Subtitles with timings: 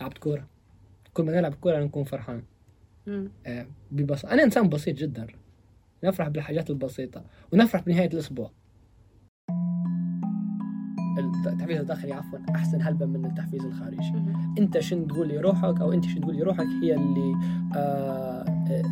[0.00, 0.46] لعبت كورة.
[1.14, 2.42] كل ما نلعب كورة نكون فرحان.
[3.46, 4.32] آه، ببساطة.
[4.32, 5.26] أنا إنسان بسيط جدا.
[6.04, 7.24] نفرح بالحاجات البسيطة.
[7.52, 8.50] ونفرح بنهاية الأسبوع.
[11.46, 14.12] التحفيز الداخلي عفوا أحسن هلبا من التحفيز الخارجي.
[14.58, 17.34] أنت شن تقولي روحك أو أنت شن تقولي روحك هي اللي
[17.76, 18.44] آه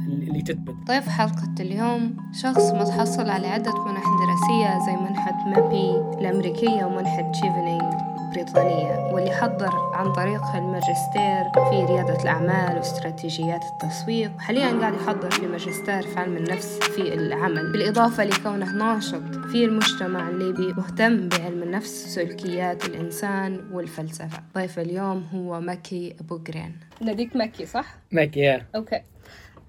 [0.09, 0.75] اللي تثبت.
[0.86, 8.07] ضيف حلقة اليوم شخص متحصل على عدة منح دراسية زي منحة MEPI الأمريكية ومنحة تشيفنينج
[8.29, 14.38] البريطانية واللي حضر عن طريقها الماجستير في ريادة الأعمال واستراتيجيات التسويق.
[14.38, 17.73] حاليا قاعد يحضر في ماجستير في علم النفس في العمل.
[17.73, 24.38] بالإضافة لكونه ناشط في المجتمع الليبي مهتم بعلم النفس سلوكيات الإنسان والفلسفة.
[24.54, 28.66] ضيف اليوم هو مكي أبو قرين ناديك مكي صح؟ ماكي يا.
[28.76, 29.01] أوكي.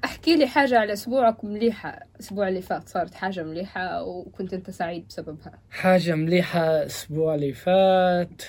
[0.03, 1.99] أحكي لي حاجة على أسبوعك مليحة.
[2.15, 5.59] الأسبوع اللي فات صارت حاجة مليحة وكنت أنت سعيد بسببها.
[5.69, 8.41] حاجة مليحة الأسبوع اللي فات.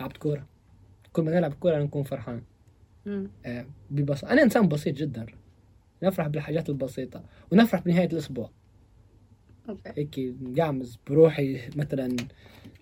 [0.00, 0.46] لعبت كورة.
[1.12, 2.42] كل ما نلعب كورة نكون فرحان.
[3.46, 4.32] آه، ببساطة.
[4.32, 5.26] أنا إنسان بسيط جدا.
[6.02, 7.22] نفرح بالحاجات البسيطة.
[7.52, 8.50] ونفرح بنهاية الأسبوع.
[9.86, 12.16] هيك قامز بروحي مثلا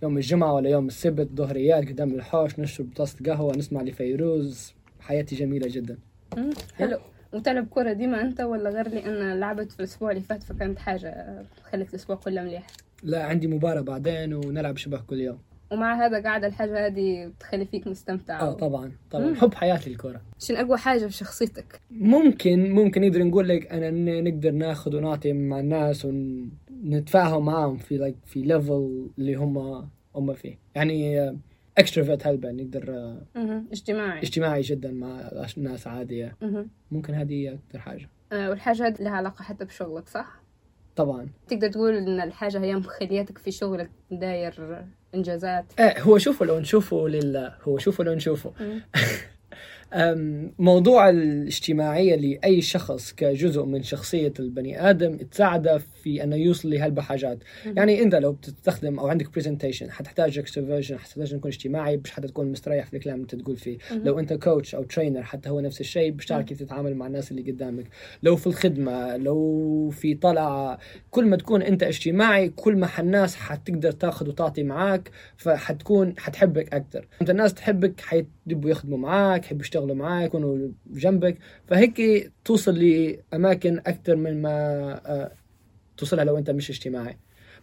[0.02, 4.74] يوم الجمعة ولا يوم السبت ظهريات قدام الحوش نشرب طاسة قهوة نسمع لفيروز.
[5.06, 5.98] حياتي جميلة جدا.
[6.76, 6.98] حلو.
[7.32, 11.42] وتلعب كرة ديما أنت ولا غير لي أنا لعبت في الأسبوع اللي فات فكانت حاجة
[11.62, 12.66] خلت الأسبوع كله مليح؟
[13.02, 15.38] لا عندي مباراة بعدين ونلعب شبه كل يوم.
[15.72, 19.26] ومع هذا قاعدة الحاجة هذه بتخلي فيك مستمتع آه طبعا طبعا.
[19.26, 19.34] مم.
[19.34, 20.20] حب حياتي الكرة.
[20.38, 25.32] شنو أقوى حاجة في شخصيتك؟ ممكن ممكن نقدر نقول لك أنا ن- نقدر ناخذ ونعطي
[25.32, 29.58] مع الناس ونتفاهم معاهم في like في level اللي هم
[30.16, 30.58] هم فيه.
[30.74, 31.30] يعني
[31.78, 33.14] extrovert هلبا نقدر.
[33.72, 36.36] اجتماعي اجتماعي جدا مع ناس عادية.
[36.90, 40.42] ممكن هذه هي أكثر حاجة آه والحاجة هذه لها علاقة حتى بشغلك صح؟
[40.96, 46.58] طبعا تقدر تقول إن الحاجة هي مخليتك في شغلك داير إنجازات إيه هو شوفوا لو
[46.58, 48.52] نشوفه لله هو شوفوا لو.
[48.60, 48.80] أم،
[50.58, 57.38] موضوع الاجتماعية لأي شخص كجزء من شخصية البني آدم تساعده في أنه يوصل لهالبحاجات.
[57.64, 62.52] يعني أنت لو بتستخدم أو عندك presentation حتحتاج extroversion حتحتاج تكون اجتماعي مش حتى تكون
[62.52, 63.78] مستريح في الكلام اللي انت تقول فيه.
[64.04, 67.50] لو أنت coach أو trainer حتى هو نفس الشيء بيشتغل كيف تتعامل مع الناس اللي
[67.50, 67.84] قدامك.
[68.22, 70.78] لو في الخدمة لو في طلعة
[71.10, 77.06] كل ما تكون أنت اجتماعي كل ما الناس حتقدر تاخذ وتعطي معاك فحتكون حتحبك أكثر
[77.20, 81.38] أنت الناس تحبك حيبوا يخدموا معاك يحبوا يشتغلوا معاك يكونوا جنبك.
[81.66, 84.50] فهيك توصل لأماكن أكثر من ما
[85.06, 85.32] آه،
[85.96, 87.18] توصلها لو أنت مش اجتماعي.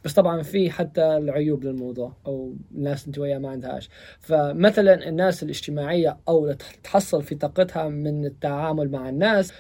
[0.05, 3.89] بس طبعا في حتى العيوب للموضوع أو الناس انت وياها ما عندهاش.
[4.19, 6.53] فمثلا الناس الاجتماعية أو
[6.83, 9.53] تحصل في طاقتها من التعامل مع الناس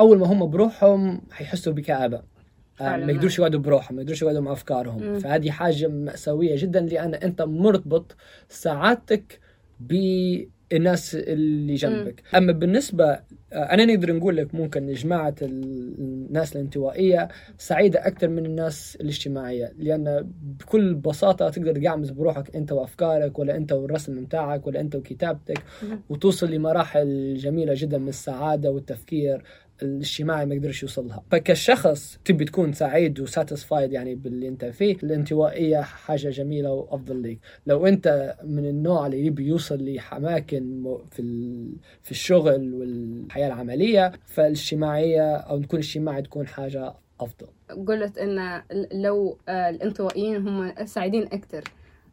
[0.00, 2.22] أول ما هم بروحهم حيحسوا بكآبة.
[2.74, 3.06] فعلاً.
[3.06, 5.02] ما يقدروش يقعدوا بروحهم ما يقدروش يقعدوا مع أفكارهم.
[5.02, 5.18] مم.
[5.18, 8.16] فهذه حاجة مأساويه جدا لأن أنت مرتبط
[8.48, 9.40] سعادتك
[10.70, 13.20] بالناس اللي جنبك أما بالنسبة
[13.52, 20.94] أنا نقدر نقول لك ممكن جماعة الناس الانطوائية سعيدة أكثر من الناس الاجتماعية لأن بكل
[20.94, 26.00] بساطة تقدر تقعمز بروحك أنت وأفكارك ولا أنت والرسم بتاعك ولا أنت وكتابتك مهم.
[26.08, 29.42] وتوصل لمراحل جميلة جدا من السعادة والتفكير
[29.82, 31.22] الاجتماعي ما يقدرش يوصلها.
[31.30, 37.86] فكشخص تبي تكون سعيد وساتسفايد يعني باللي انت فيه الانطوائيه حاجة جميلة وافضل لك لو
[37.86, 41.22] انت من النوع اللي يبي يوصل لأماكن في
[42.02, 47.46] في الشغل والحياة العملية فالاجتماعية أو تكون اجتماعي تكون حاجة أفضل.
[47.88, 48.62] قلت إن
[48.92, 51.64] لو آه، الانطوائيين هم سعيدين أكثر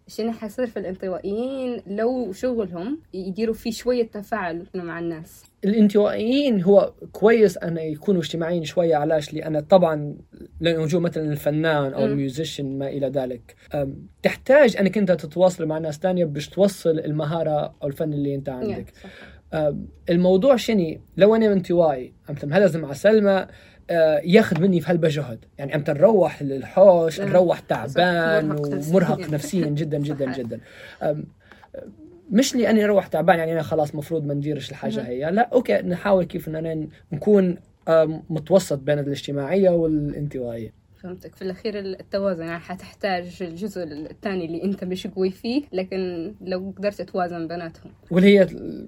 [0.07, 7.57] شنو حيصير في الانطوائيين لو شغلهم يديروا فيه شوية تفاعل مع الناس؟ الانطوائيين هو كويس
[7.57, 10.17] أن يكونوا اجتماعيين شوية علاش؟ لأن طبعا
[10.61, 12.11] لو نجو مثلا الفنان أو مم.
[12.11, 13.55] الميوزيشن ما إلى ذلك.
[14.23, 18.89] تحتاج أنك أنت تتواصل مع ناس تانية باش توصل المهارة أو الفن اللي أنت عندك.
[18.89, 19.34] Yeah,
[20.09, 23.47] الموضوع شني لو أنا انطوائي مثلا هذا مع سلمى
[23.89, 27.29] آه، ياخذ مني في هلبة جهد يعني إمتى نروح للحوش نعم.
[27.29, 28.51] نروح تعبان.
[28.51, 30.33] ومرهق نفسيا جدا جدا.
[30.33, 30.59] جدا
[32.31, 35.05] مش لاني أروح تعبان يعني أنا خلاص مفروض ما نديرش الحاجة مهم.
[35.05, 37.57] هي لا أوكي نحاول كيف اننا نكون
[38.29, 41.35] متوسط بين الاجتماعية والانطوائية فهمتك.
[41.35, 47.01] في الأخير التوازن يعني حتحتاج الجزء الثاني اللي أنت مش قوي فيه لكن لو قدرت
[47.01, 47.91] توازن بيناتهم.
[48.11, 48.47] واللي هي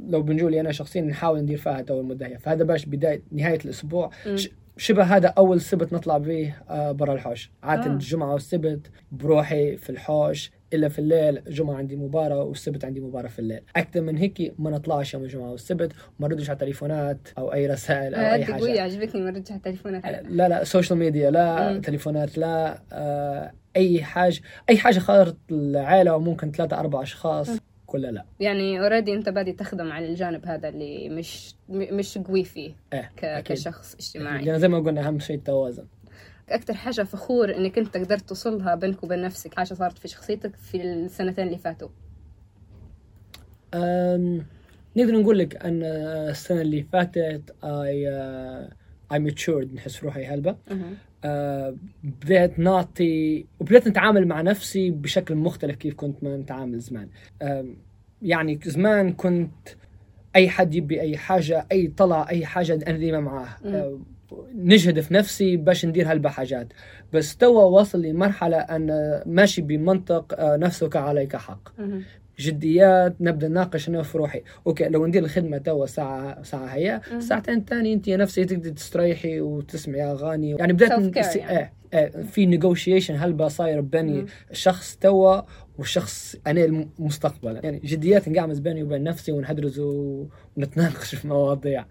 [0.10, 4.12] لو بنجول أنا شخصيا نحاول ندير فيها المده هي فهذا باش بداية نهاية الأسبوع.
[4.25, 4.38] مم.
[4.38, 7.52] ش- شبه هذا أول سبت نطلع به آه، برا الحوش.
[7.64, 7.88] عادة آه.
[7.94, 10.52] الجمعة والسبت بروحي في الحوش.
[10.74, 13.62] إلا في الليل الجمعه عندي مباراة والسبت عندي مباراة في الليل.
[13.75, 18.16] أكثر من هيك ما نطلعش يوم الجمعة والسبت ما ردش على تليفونات أو أي رسائل
[18.16, 18.62] أو أي حاجة.
[18.62, 21.81] قوية عجبتني ما رجع تليفونك لا لا social media لا مم.
[21.81, 27.60] تليفونات لا آه، أي حاجة أي حاجة خاطر العائلة وممكن ثلاثة أربع أشخاص مم.
[27.94, 28.25] ولا لا.
[28.40, 33.44] يعني already أنت بادي تخدم على الجانب هذا اللي مش مش قوي فيه أكيد.
[33.44, 34.46] كشخص اجتماعي.
[34.46, 35.86] يعني زي ما قلنا أهم شيء التوازن.
[36.49, 39.53] أكثر حاجة فخور إنك أنت قدرت توصلها بينك وبين نفسك.
[39.55, 41.89] حاجة صارت في شخصيتك في السنتين اللي فاتوا.
[43.73, 44.45] أم،
[44.97, 48.09] نقدر نقول لك أن السنة اللي فاتت اي
[49.11, 50.55] اي ماتشورد نحس روحي هلبة
[51.23, 57.09] أه، بديت نعطي وبديت نتعامل مع نفسي بشكل مختلف كيف كنت ما نتعامل زمان.
[57.41, 57.77] أم،
[58.21, 59.69] يعني زمان كنت
[60.35, 63.57] أي حد يبي أي حاجة أي طلع أي حاجة أنا ديما معاه.
[63.65, 63.99] أه،
[64.56, 66.68] نجهد في نفسي باش ندير هلبة حاجات
[67.13, 71.69] بس توا واصل لمرحلة أن ماشي بمنطق أه، نفسك عليك حق
[72.39, 77.01] جديات نبدأ نناقش أنا في روحي okay لو ندير الخدمة توا ساعة ساعة هي.
[77.19, 81.59] ساعتين تاني أنت نفسي تقدر تستريحي وتسمعي أغاني يعني بدأت نس- يعني.
[81.59, 84.25] آه آه في negotiation هلبا صاير بيني.
[84.51, 85.41] الشخص توا
[85.77, 91.85] والشخص أنا المستقبل يعني جديات نقعمز بيني وبين نفسي ونهدرز ونتناقش في مواضيع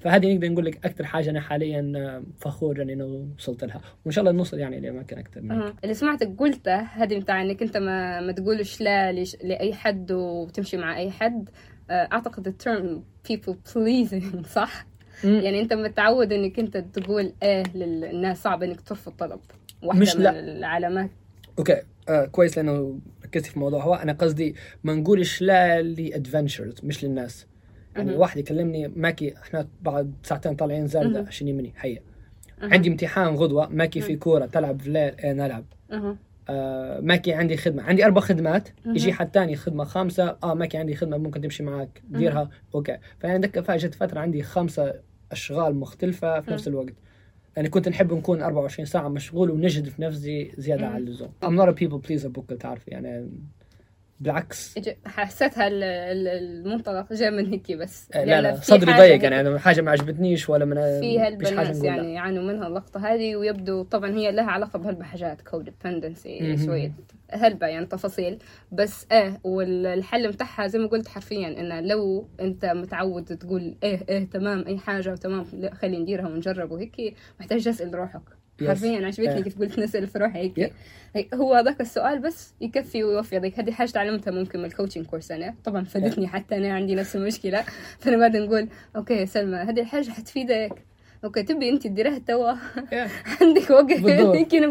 [0.00, 3.04] فهذه نقدر نقول لك أكثر حاجة أنا حاليا فخور إني أنا
[3.38, 5.62] وصلت لها وإن شاء الله نوصل يعني لاماكن أكثر من هيك.
[5.62, 5.74] أها.
[5.84, 9.36] اللي سمعتك قلته هذه بتاع إنك أنت ما ما تقولش لا لش...
[9.44, 11.48] لأي حد وتمشي مع أي حد
[11.90, 14.86] آه، أعتقد ال term people pleasing صح؟
[15.24, 19.40] يعني أنت متعود إنك أنت تقول إيه للناس صعب إنك ترفض طلب
[19.82, 20.40] واحدة مش من لا.
[20.40, 21.10] العلامات
[21.58, 22.98] okay آه كويس لأنه
[23.32, 27.46] ركزت في موضوع هو أنا قصدي ما نقولش لا ل adventures مش للناس
[27.96, 28.16] يعني.
[28.16, 31.26] واحد يكلمني مكي إحنا بعد ساعتين طالعين مهم.
[31.26, 31.98] عشان يمني أها.
[32.62, 34.16] عندي امتحان غدوة مكي في.
[34.16, 35.64] كورة تلعب في الليل إيه نلعب.
[36.48, 38.68] آه مكي عندي خدمة عندي أربع خدمات.
[38.86, 43.38] يجي حد تاني خدمة خامسة آه مكي عندي خدمة ممكن تمشي معك ديرها okay فأنا
[43.46, 44.94] ذكر فاجت فترة عندي خمسة
[45.32, 46.68] أشغال مختلفة في نفس.
[46.68, 46.94] الوقت
[47.56, 50.92] يعني كنت نحب نكون 24 ساعة مشغول ونجد في نفسي زيادة مم.
[50.94, 53.30] عن اللزوم I'm not a people pleaser بكل تعرف يعني
[54.22, 54.74] بالعكس
[55.06, 59.40] حسيتها ال- ال- المنطلق جاء من هيك بس لا لأن لا في صدري ضيق يعني
[59.40, 61.96] أنا حاجة ما عجبتنيش ولا من في فيش حاجة هالبنات نقول لا.
[61.96, 66.66] يعني يعانوا منها اللقطة هذه ويبدو طبعا هي لها علاقة بهالبحاجات codependency مهم.
[66.66, 66.92] شوية
[67.30, 68.38] هلبة يعني تفاصيل
[68.72, 74.24] بس إيه والحل متاعها زي ما قلت حرفيا إنه لو أنت متعود تقول إيه إيه
[74.30, 78.20] تمام أي حاجة وتمام لا خلي نديرها ونجرب وهيك محتاج تسأل روحك.
[78.60, 79.42] حرفيا عجبتني إيه.
[79.42, 80.72] كيف قلت نسأل في روحي هيك Yeah.
[81.16, 83.36] هيك هو هذاك السؤال بس يكفي ويوفي.
[83.36, 85.54] هذيك هذه حاجة تعلمتها ممكن من ال coaching course أنا.
[85.64, 87.64] طبعا فادتني حتى أنا عندي نفس المشكلة.
[87.98, 90.82] فأنا بعد نقول okay يا سلمى هذه الحاجة حتفيدك.
[91.24, 93.10] okay تبي أنت تديرها توا؟ Yeah.
[93.42, 93.90] عندك وقت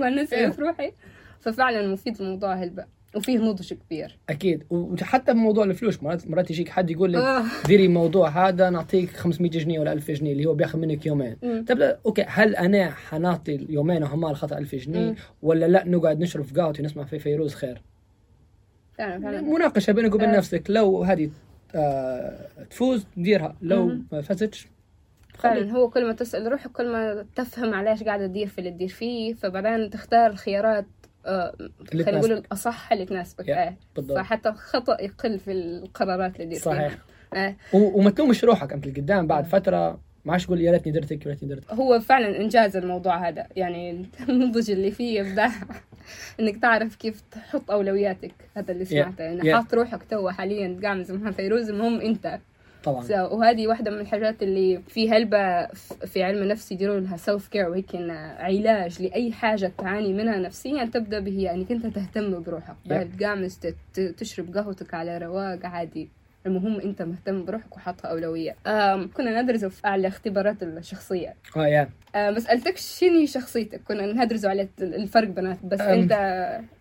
[0.10, 0.56] نسأل Yeah.
[0.56, 0.92] في روحي.
[1.40, 2.86] ففعلا مفيد الموضوع هلبة
[3.16, 7.44] وفيه نضج كبير أكيد وحتى بموضوع الفلوس مرات مرات يجيك حد يقول لك آه.
[7.68, 11.36] ديري موضوع هذا نعطيك 500 جنيه ولا 1000 جنيه اللي هو بياخذ منك يومين.
[11.68, 15.16] طب لا okay هل أنا حنعطي اليومين هم على خاطر 1000 جنيه.
[15.42, 17.82] ولا لا نقعد نشرب في قهوه ونسمع في فيروز خير
[19.00, 20.38] مناقشة بينك وبين آه.
[20.38, 21.30] نفسك لو هذه
[21.76, 23.98] آه تفوز ديرها لو.
[24.12, 24.68] ما فازتش
[25.38, 25.54] خليك.
[25.54, 28.88] فعلا هو كل ما تسأل روحك كل ما تفهم علاش قاعدة تدير في اللي تدير
[28.88, 30.86] فيه فبعدين تختار الخيارات
[31.92, 32.32] خلينا نقول.
[32.32, 33.50] الأصح اللي تناسبك.
[33.50, 33.74] آه.
[33.96, 36.98] بالضبط فحتى الخطأ يقل في القرارات اللي تدير صحيح
[37.34, 37.56] آه.
[37.74, 39.48] وما تلومش روحك أنت القدام بعد آه.
[39.48, 43.48] فترة ما عادش تقول يا ريتني درتك يا ريتني درتك هو فعلا إنجاز الموضوع هذا
[43.56, 45.52] يعني النضج اللي فيه إبداع
[46.40, 49.56] إنك تعرف كيف تحط أولوياتك هذا اللي سمعته يعني Yeah.
[49.56, 52.40] حاط روحك توا حاليا تقعمز مع فيروز المهم أنت
[52.84, 53.04] طبعا.
[53.08, 55.66] So, وهذه واحدة من الحاجات اللي في هلبة
[56.06, 57.96] في علم النفس يديروا لها self care وهيك
[58.40, 62.76] علاج لأي حاجة تعاني منها نفسيا تبدأ به انك انت تهتم بروحك.
[62.90, 63.66] Yeah.
[63.94, 66.10] ت- تشرب قهوتك على رواق عادي.
[66.46, 68.56] المهم أنت مهتم بروحك وحاطها أولوية.
[69.14, 71.34] كنا ندرسه في على اختبارات الشخصية.
[71.58, 75.58] آه يا آه، ما سألتكش شنو شخصيتك؟ كنا ندرسوا على الفرق بينات.
[75.66, 75.88] بس أم.
[76.00, 76.12] أنت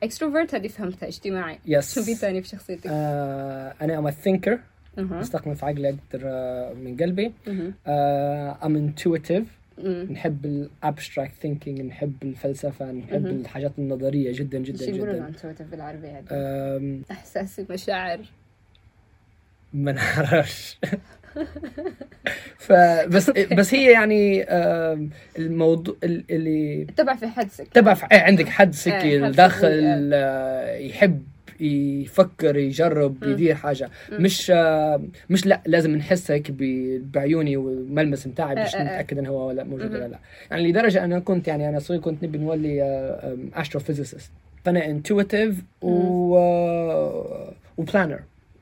[0.03, 4.59] extrovert هذه فهمتها اجتماعي yes شو في تاني في شخصيتك؟ آه أنا أم thinker
[4.99, 5.21] أها.
[5.21, 7.33] استقمت في عقلي أكثر آه، من قلبي.
[8.65, 9.45] ام intuitive
[9.79, 10.09] مم.
[10.13, 13.37] نحب ال abstract thinking نحب الفلسفة نحب مهم.
[13.41, 15.25] الحاجات النظرية جدا جدا شو يقولون جدا.
[15.25, 18.21] عن intuitive بالعربي هذا احساسي مشاعر
[19.73, 20.79] ما نعرفش.
[22.59, 24.45] فبس بس هي يعني
[25.39, 29.67] الموضوع ال- اللي تبع في حدسك تبع في إيه، عندك حد إيه، سكي حد داخل
[29.67, 31.23] قوي، آه، يحب
[31.61, 33.25] يفكر يجرب.
[33.25, 33.91] يدير حاجة.
[34.13, 36.51] مش آه، مش لا لازم نحس هيك
[37.15, 38.85] بعيوني والملمس بتاعي باش آه، آه، آه.
[38.85, 39.91] نتأكد انه هو ولا موجود.
[39.95, 40.19] ولا لا
[40.51, 42.83] يعني لدرجة أنا كنت يعني أنا صغير كنت نبي نولي
[43.55, 44.31] استروفيزيست
[44.65, 46.35] فانا انتويتيف و
[47.79, 48.21] و planner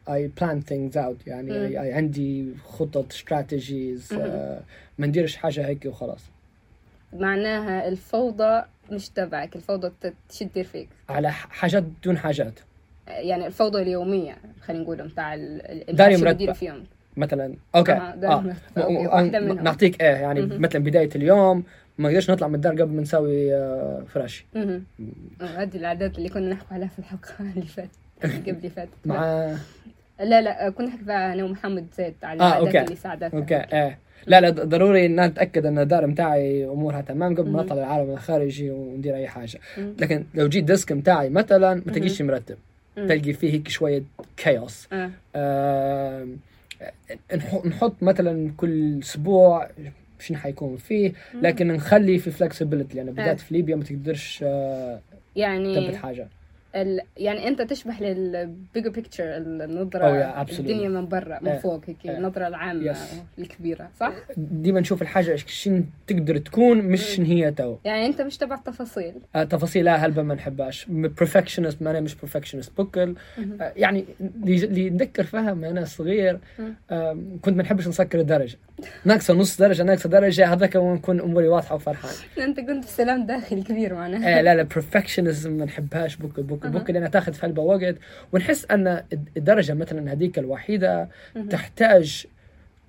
[0.09, 1.51] I plan things out يعني.
[1.69, 4.61] I, I عندي خطط strategies مهم.
[4.99, 6.21] ما نديرش حاجة هيك وخلاص
[7.13, 8.63] معناها الفوضى
[8.93, 12.61] مش تبعك الفوضى ت- شو تدير فيك على حاجات دون حاجات
[13.09, 15.37] يعني الفوضى اليومية خلينا نقول بتاع
[15.89, 16.53] داري مرتب.
[16.53, 16.85] فيهم
[17.17, 19.65] مثلا أوكي آه، آه، منهم.
[19.65, 20.61] نعطيك إيه يعني مهم.
[20.61, 21.65] مثلا بداية اليوم
[21.99, 24.85] ما نقدرش نطلع من الدار قبل ما نسوي آه، فراش مهم.
[25.41, 27.91] آه، هذه العادات اللي كنا نحكي عليها في الحلقة اللي فاتت
[28.23, 29.57] قبل اللي فاتت مع
[30.21, 32.81] لا لا آه، كنا نحكي أنا ومحمد زيد على آه، العادات okay.
[32.85, 37.51] اللي ساعدتنا أوكي إيه لا لا ضروري إن نتاكد إن الدار متاعي أمورها تمام قبل
[37.51, 37.63] ما.
[37.63, 39.95] نطلع للعالم الخارجي وندير أي حاجة مم.
[39.99, 42.61] لكن لو جيت desk متاعي مثلا ما تلقيش مرتب مم.
[43.07, 44.03] تلقي فيه هيك شوية
[44.37, 44.89] chaos
[45.35, 46.27] آه.
[47.35, 49.69] نح- نحط مثلا كل أسبوع
[50.21, 53.45] شنو حيكون فيه لكن نخلي في flexibility لأن بالذات آه.
[53.45, 56.29] في ليبيا ما تقدرش آه، تثبت يعني حاجة
[56.75, 57.01] ال...
[57.17, 60.59] يعني أنت تشبه لل bigger picture النظرة Oh, yeah, absolutely.
[60.61, 61.59] الدنيا من برا من إيه.
[61.59, 62.17] فوق هيك إيه.
[62.19, 62.99] النظرة العامة Yes.
[63.39, 68.37] الكبيرة صح؟ ديما نشوف الحاجة شن تقدر تكون مش شن هي تو يعني أنت مش
[68.37, 73.63] تبع التفاصيل آه، تفاصيلها هلبا ما نحبهاش perfectionist ما أنا مش perfectionist بكل مهم.
[73.63, 76.75] آه، يعني اللي نتذكر فيها أنا صغير مم.
[76.91, 78.59] آم، كنت ما نحبش نسكر الدرجه
[79.05, 80.53] ناقصة نص درجة ناقصة درجة.
[80.53, 82.11] هذاك وين نكون أموري واضحة وفرحان
[82.49, 86.17] أنت كنت في سلام داخلي كبير معناها آه لا لا بيرفكشنزم ما نحبهاش.
[86.17, 86.71] بوكل أها.
[86.71, 87.97] بوكل لأنها تاخذ في هلبا وقت.
[88.33, 89.03] ونحس أن
[89.37, 91.09] الدرجة مثلا هذيك الوحيدة.
[91.51, 92.27] تحتاج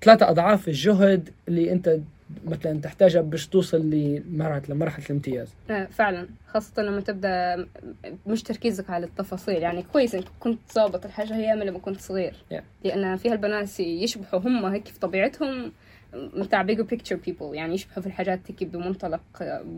[0.02, 1.96] ثلاثة أضعاف الجهد اللي أنت
[2.46, 5.48] مثلا تحتاجها باش توصل لمرحله لمرحلة الامتياز.
[5.70, 6.28] آه، فعلا.
[6.48, 7.66] خاصة لما تبدأ
[8.26, 9.62] مش تركيزك على التفاصيل.
[9.62, 12.34] يعني كويس إنك كنت ظابط الحاجة هي من لما كنت صغير.
[12.54, 12.62] Yeah.
[12.84, 15.72] لأن فيها البنات يشبحوا هم هيك في طبيعتهم.
[16.14, 19.20] متاع bigger picture people يعني يشبحوا في الحاجات هيك بمنطلق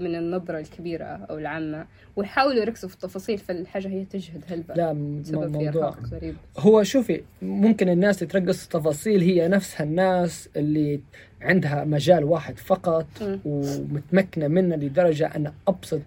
[0.00, 1.86] من النظرة الكبيرة أو العامة
[2.16, 7.88] ويحاولوا يركزوا في التفاصيل فالحاجة هي تجهد هلبة لا م- موضوع غريب هو شوفي ممكن
[7.88, 8.26] الناس اللي
[8.58, 11.00] في التفاصيل هي نفسها الناس اللي
[11.42, 13.38] عندها مجال واحد فقط مم.
[13.44, 16.00] ومتمكنة منه لدرجة أن أبسط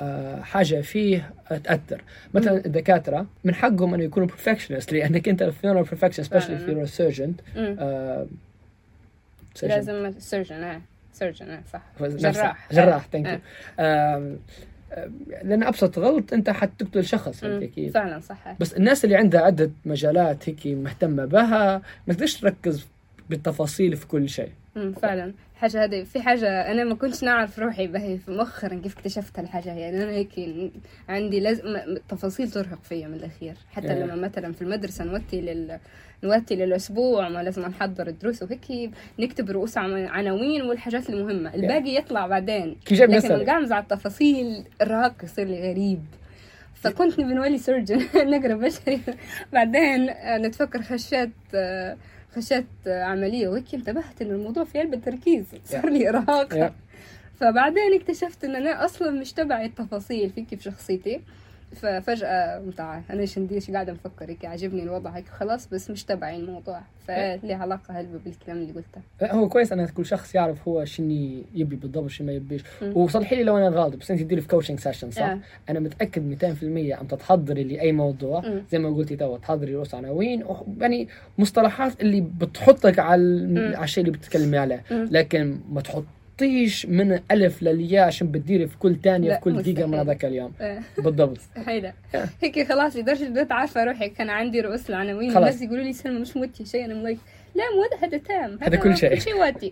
[0.00, 1.30] آه، حاجة فيه
[1.64, 2.02] تأثر
[2.34, 6.58] مثلا الدكاترة من حقهم أن يكونوا perfectionist لأنك أنت في profession specially.
[6.58, 7.76] في surgeon مم.
[7.78, 8.26] آه،
[9.62, 10.80] لازم surgeon آه
[11.12, 11.82] surgeon آه صح.
[12.00, 12.68] جراح.
[12.72, 13.06] جراح.
[13.12, 13.40] Thank.
[13.78, 14.38] you
[15.44, 17.44] لأن أبسط غلط أنت حتقتل شخص.
[17.44, 18.56] كيف فعلا صح.
[18.60, 22.86] بس الناس اللي عندها عدة مجالات هيك مهتمة بها ما تقدرش تركز
[23.30, 24.50] بالتفاصيل في كل شيء.
[25.02, 25.32] فعلا.
[25.64, 26.04] الحاجة هذه.
[26.04, 29.80] في حاجة أنا ما كنتش نعرف روحي بهي مؤخرا كيف اكتشفت هالحاجة هي.
[29.80, 30.30] يعني أنا هيك
[31.08, 31.76] عندي لازم
[32.08, 33.54] تفاصيل ترهق فيا من الأخير.
[33.72, 34.04] حتى إيه.
[34.04, 35.78] لما مثلا في المدرسة نوتي لل
[36.24, 41.54] نوتي للأسبوع ما لازم نحضر الدروس وهيك نكتب رؤوس عناوين والحاجات المهمة.
[41.54, 42.76] الباقي يطلع بعدين.
[42.90, 46.04] لكن نقعمز على التفاصيل الرهق يصير لي غريب.
[46.74, 48.02] فكنت بنولي surgeon.
[48.32, 49.00] نقرا طب بشري.
[49.52, 51.30] بعدين نتفكر خشات
[52.36, 56.72] خشات آه، عملية وهيك انتبهت ان الموضوع في قلب التركيز صار لي ارهاق يا.
[57.40, 61.20] فبعدين اكتشفت إن أنا أصلا مش تبعي التفاصيل في كيف شخصيتي.
[61.74, 66.80] ففجأة متاع أنا إيش قاعدة نفكر هيك عاجبني الوضع هيك خلاص بس مش تبعي الموضوع
[67.06, 71.10] فليه علاقة هلبة بالكلام اللي قلته هو كويس إن كل شخص يعرف هو شنو
[71.54, 72.62] يبي بالضبط شنو ما يبيش.
[72.82, 75.38] وصلحي لي لو أنا غلط بس أنت تديري في coaching session صح؟ آه.
[75.68, 78.62] أنا متأكد 200% انت تحضري لأي موضوع مم.
[78.70, 80.44] زي ما قلتي تو تحضري رؤوس عناوين
[80.80, 83.74] يعني مصطلحات اللي بتحطك على.
[83.76, 84.84] على الشيء اللي بتتكلمي عليه.
[84.90, 85.80] لكن ما
[86.38, 89.94] تحطيش من ألف للياء عشان بتديري في كل ثانية في كل دقيقة من.
[89.98, 90.52] هذاك اليوم.
[90.60, 90.80] آه.
[90.98, 91.38] بالضبط.
[91.56, 91.92] هيدا
[92.42, 94.08] هيك خلاص لدرجة بدأت عارفة روحي.
[94.08, 95.36] كان عندي رؤوس العناوين.
[95.36, 97.18] الناس يقولوا لي سلمى مش موتي شيء أنا لايك
[97.54, 99.14] لا مو هذا تام هذا كل شيء.
[99.14, 99.70] كل شيء موتي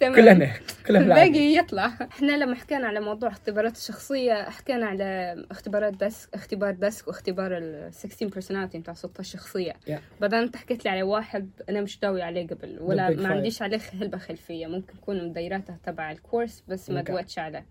[0.00, 0.50] تمام كلنا
[0.86, 1.00] كلنا.
[1.24, 7.08] الباقي يطلع إحنا لما حكينا على موضوع اختبارات الشخصية حكينا على اختبارات دسك اختبار دسك
[7.08, 10.20] واختبار ال 16 personality بتاع 16 شخصية Yeah.
[10.20, 13.28] بعدين انت حكيت لي على واحد أنا مش داوي عليه قبل ولا ما.
[13.28, 17.04] عنديش عليه هلبة خلفية ممكن يكون مديراتها تبع الكورس بس ما Okay.
[17.10, 17.66] دوتش عليه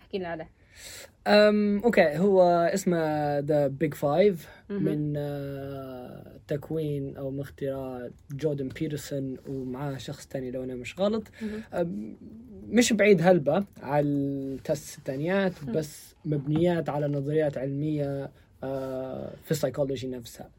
[0.00, 0.48] احكي لنا عليه
[1.26, 2.42] أم okay هو
[2.74, 4.48] اسمه The Big Five.
[4.70, 11.22] من آه، تكوين أو من اختراع جوردن بيترسون ومعاه شخص تاني لو أنا مش غلط.
[12.68, 15.72] مش بعيد هلبة على ال test الثانيات مم.
[15.72, 18.30] بس مبنيات على نظريات علمية
[18.64, 20.50] آه، في السايكولوجي نفسها.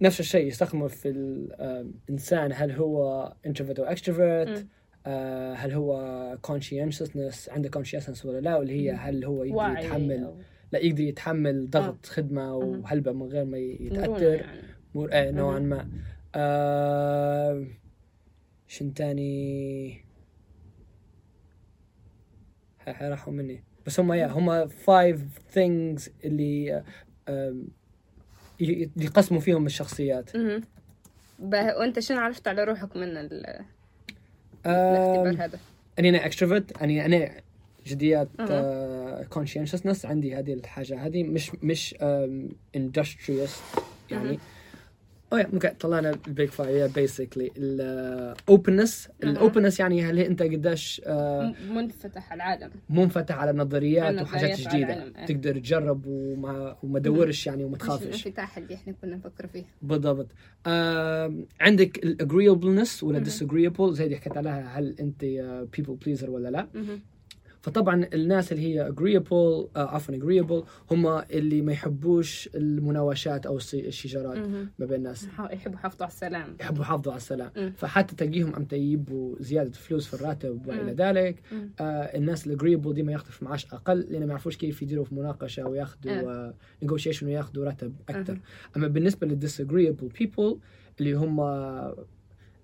[0.00, 4.68] نفس الشيء يستخدمه في الإنسان هل هو introvert extrovert مم.
[5.06, 8.92] آه، هل هو conscientiousness عنده conscientiousness ولا لا؟ واللي هي.
[8.92, 10.34] هل هو يتحمل
[10.72, 12.80] لا يقدر يتحمل ضغط خدمة مم.
[12.80, 14.60] وهلبة من غير ما يتأثر يعني.
[14.94, 15.08] مر...
[15.12, 15.58] آه نوعا.
[15.58, 15.88] ما
[16.34, 17.66] آه...
[18.68, 20.04] شن تاني
[22.78, 25.18] حيروحوا مني بس هم يا هم five
[25.54, 26.82] things اللي
[28.96, 30.30] يقسموا فيهم الشخصيات
[31.40, 33.46] وأنت شنو عرفت على روحك من ال-
[34.66, 35.58] الاختبار هذا؟
[35.98, 37.40] أني أنا extrovert أني أنا
[37.86, 38.46] جديات أها.
[39.22, 41.06] آه conscientiousness عندي هذه الحاجة.
[41.06, 41.94] هذه مش مش
[42.76, 43.60] industrious
[44.10, 44.38] يعني.
[45.32, 49.08] أو يعني ممكن طلعنا ال Big Five basically ال openness.
[49.22, 52.70] ال openness يعني هل انت قديش آه، منفتح على العالم.
[52.90, 55.04] منفتح على نظريات وحاجات جديدة.
[55.04, 55.26] إيه.
[55.26, 58.02] تقدر تجرب وما وما تدورش يعني وما تخافش.
[58.06, 59.64] الانفتاح اللي إحنا كنا نفكر فيه.
[59.82, 60.26] بالضبط.
[61.60, 65.24] عندك ال agreeableness ولا disagreeable زي اللي حكيت عليها هل انت
[65.76, 66.66] people pleaser ولا لا.
[67.62, 74.38] فطبعا الناس اللي هي agreeable آه، عفوا agreeable هم اللي ما يحبوش المناوشات أو الشجارات.
[74.78, 77.72] ما بين الناس يح- يحبوا يحافظوا على السلام يحبوا يحافظوا على السلام مم.
[77.76, 80.92] فحتى تلاقيهم عم تجيبوا زيادة فلوس في الراتب وإلى.
[80.92, 81.42] ذلك.
[81.80, 81.82] آه
[82.16, 85.14] الناس ال agreeable دي ما ياخذوا في معاش أقل لأن ما يعرفوش كيف يديروا في
[85.14, 88.38] مناقشة وياخذوا آه negotiation وياخذوا راتب أكثر.
[88.76, 90.58] أما بالنسبة لل disagreeable people
[91.00, 91.40] اللي هم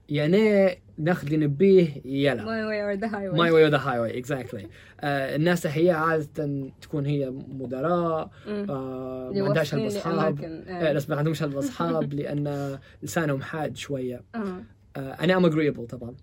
[0.09, 4.69] يعني ناخذ اللي نبيه يلا My way or the highway my way the highway exactly
[5.05, 8.31] الناس هي عادة تكون هي مدراء.
[8.49, 10.93] آه ما عندهاش واصلين اصحاب لأماكن، آه آه.
[10.93, 14.63] بس ما عندهمش اصحاب لأن لسانهم حاد شوية آه.
[14.97, 16.15] آه أنا I'm agreeable طبعا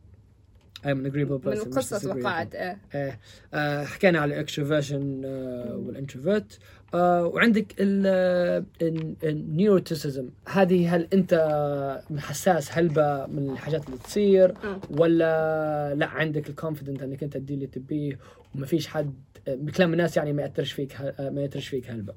[0.86, 2.00] I'm an agreeable person من القصة.
[2.00, 2.56] توقعت.
[2.56, 2.78] آه
[3.54, 6.60] آه حكينا على ال extroversion آه وال introvert
[6.96, 7.76] وعندك
[9.24, 11.34] ال neuroticism هذه هل أنت
[12.18, 14.80] حساس هلبة من الحاجات اللي تصير آه.
[14.90, 18.20] ولا لا عندك ال confident أنك أنت تدي اللي تبيه
[18.56, 19.14] وما فيش حد
[19.48, 22.14] آه، بكلام الناس يعني ما يأثرش فيك آه، ما يأثرش فيك هلبة.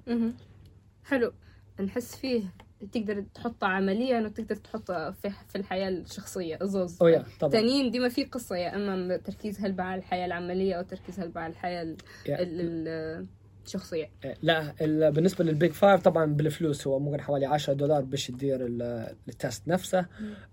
[1.04, 1.32] حلو
[1.80, 2.42] نحس فيه
[2.92, 7.98] تقدر تحطه عمليا وتقدر تحطه في في الحياة الشخصية الزوز أو yeah طبعا تانيين دي
[7.98, 11.82] ما في قصة يا إما تركيز هلبة على الحياة العملية أو تركيز هلبة على الحياة
[11.82, 12.42] ال- Yeah.
[12.42, 13.26] ال- ال-
[13.74, 18.02] الشخصية آه، لا ال- بالنسبة لل Big Five طبعا بالفلوس هو ممكن حوالي 10 دولار
[18.02, 20.06] باش تدير ال- ال test نفسه.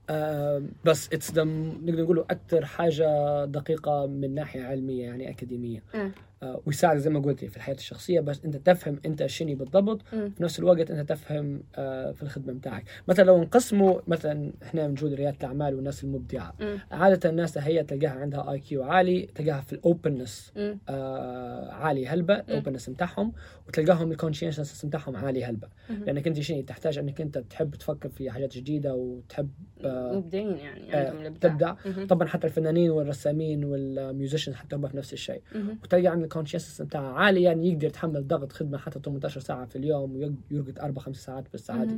[0.10, 6.12] آه بس it's نقدر نقول أكثر حاجة دقيقة من ناحية علمية يعني أكاديمية آه.
[6.44, 10.02] آه ويساعد زي ما قلت في الحياة الشخصية بس أنت تفهم أنت شنو بالضبط.
[10.10, 15.14] في نفس الوقت أنت تفهم آه في الخدمة بتاعك مثلا لو نقسموا مثلا إحنا موجود
[15.14, 16.80] ريادة الأعمال والناس المبدعة مم.
[16.92, 20.54] عادة الناس هي تلقاها عندها IQ عالي تلقاها في ال openness.
[20.89, 23.34] آه عالي هلبة ال openness بتاعهم
[23.68, 25.68] وتلقاهم ال conscientiousness بتاعهم عالي هلبة.
[25.89, 29.50] لأنك أنت شيء تحتاج أنك أنت تحب تفكر في حاجات جديدة وتحب
[29.86, 32.05] آه مبدعين يعني آه، عندهم الإبداع تبدع.
[32.05, 35.41] طبعا حتى الفنانين والرسامين وال musician حتى هم في نفس الشيء.
[35.84, 39.75] وتلقى عند ال conscientiousness بتاعه عالي يعني يقدر يتحمل ضغط خدمة حتى 18 ساعة في
[39.75, 40.15] اليوم
[40.51, 41.97] ويرقد أربع خمس ساعات بس عادي.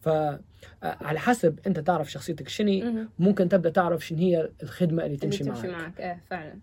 [0.00, 3.06] فعلى حسب أنت تعرف شخصيتك شني.
[3.18, 6.58] ممكن تبدأ تعرف شنو هي الخدمة اللي اللي تمشي, تمشي معك معك إيه فعلا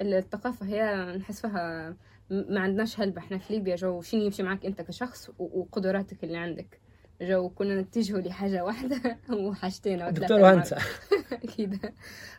[0.00, 1.96] الثقافة هي نحس فيها
[2.30, 6.80] ما عندناش هلبة إحنا في ليبيا جو شنو يمشي معك أنت كشخص وقدراتك اللي عندك
[7.22, 10.76] جو كنا نتجهوا لحاجة واحدة وحاجتين دكتور وهندسه
[11.44, 11.78] أكيد.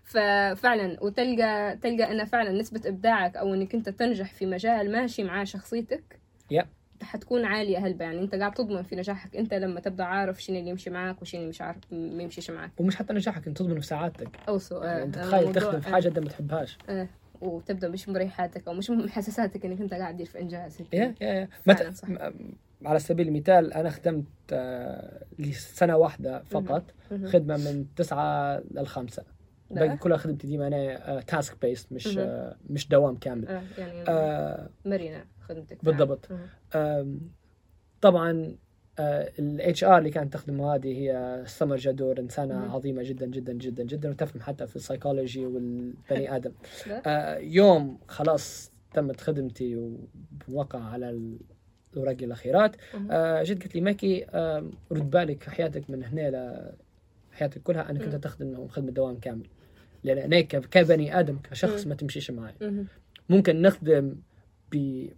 [0.03, 5.43] ففعلا وتلقى تلقى أن فعلا نسبة إبداعك أو إنك أنت تنجح في مجال ماشي مع
[5.43, 6.19] شخصيتك
[6.51, 6.65] يب.
[7.01, 9.35] حتكون عالية هلبة يعني أنت قاعد تضمن في نجاحك.
[9.35, 12.71] أنت لما تبدأ عارف شنو اللي يمشي معك وشنو اللي مش عارف ما يمشيش معك
[12.77, 14.29] ومش حتى نجاحك أنت تضمن في سعادتك.
[14.47, 16.77] أو سؤال يعني أنت تخيل تخدم في حاجة أنت ما تحبهاش.
[16.89, 17.09] إيه
[17.41, 20.77] وتبدأ مش مريحاتك أو مش محسساتك إنك أنت قاعد تدير في إنجاز.
[20.93, 21.89] يا يا يا.
[22.85, 26.83] على سبيل المثال أنا خدمت آه، لسنة واحدة فقط.
[27.25, 29.23] خدمة من تسعة للخمسة.
[29.71, 32.17] باقي كلها خدمتي دي معناها تاسك بيست مش.
[32.17, 36.29] آه، مش دوام كامل آه يعني آه، مرنة خدمتك بالضبط.
[36.75, 37.19] آم،
[38.01, 38.55] طبعا
[39.39, 42.71] ال HR اللي كانت تخدمه هذه هي سمر جادور إنسانة مهم.
[42.71, 45.95] عظيمة جدا جدا جدا جدا وتفهم حتى في السايكولوجي والبني
[46.35, 46.51] آدم.
[47.05, 49.91] آه، يوم خلاص تمت خدمتي
[50.49, 51.37] ووقع على
[51.93, 53.07] ال- الاوراق الاخيرات مهم.
[53.11, 56.71] آه، جيت قلت لي مكّي آم، رد بالك حياتك من هنا
[57.33, 58.21] لحياتك كلها أنك أنت مم.
[58.21, 59.47] تخدم خدمه دوام كامل
[60.03, 61.89] لأن أنا كبني آدم كشخص مم.
[61.89, 62.53] ما تمشيش معي.
[63.29, 64.15] ممكن نخدم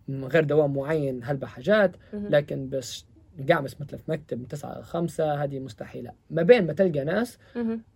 [0.07, 1.91] من غير دوام معين هلبة حاجات.
[2.13, 3.05] لكن بس
[3.39, 7.37] نقعمس مثل في مكتب من 9 ل 5 هذه مستحيلة ما بين ما تلقى ناس.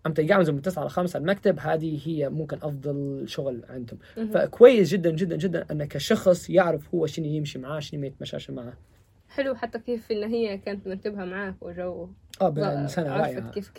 [0.05, 3.99] عم تقعمزوا من 9 ل 5 المكتب هذه هي ممكن أفضل شغل عندهم.
[4.33, 8.73] فكويس جدا جدا جدا أن كشخص يعرف هو شنو يمشي معاه شنو ما يتمشاش معاه
[9.29, 12.09] حلو حتى كيف إن هي كانت منتبهة معك وجو
[12.41, 13.71] آه بإنسانة عرفت رائعة كيف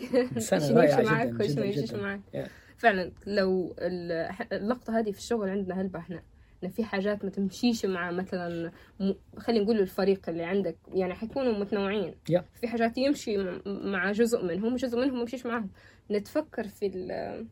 [1.11, 1.91] معك جداً، وشنو جداً، ما يمشيش
[2.35, 2.49] Yeah.
[2.77, 6.21] فعلا لو ال- اللقطة هذه في الشغل عندنا هلبة إحنا
[6.63, 9.13] إن في حاجات ما تمشيش مع مثلا م...
[9.37, 12.41] خلينا نقول الفريق اللي عندك يعني حيكونوا متنوعين Yeah.
[12.61, 15.69] في حاجات يمشي مع جزء منهم وجزء منهم ما يمشيش معهم
[16.11, 17.45] نتفكر في ال...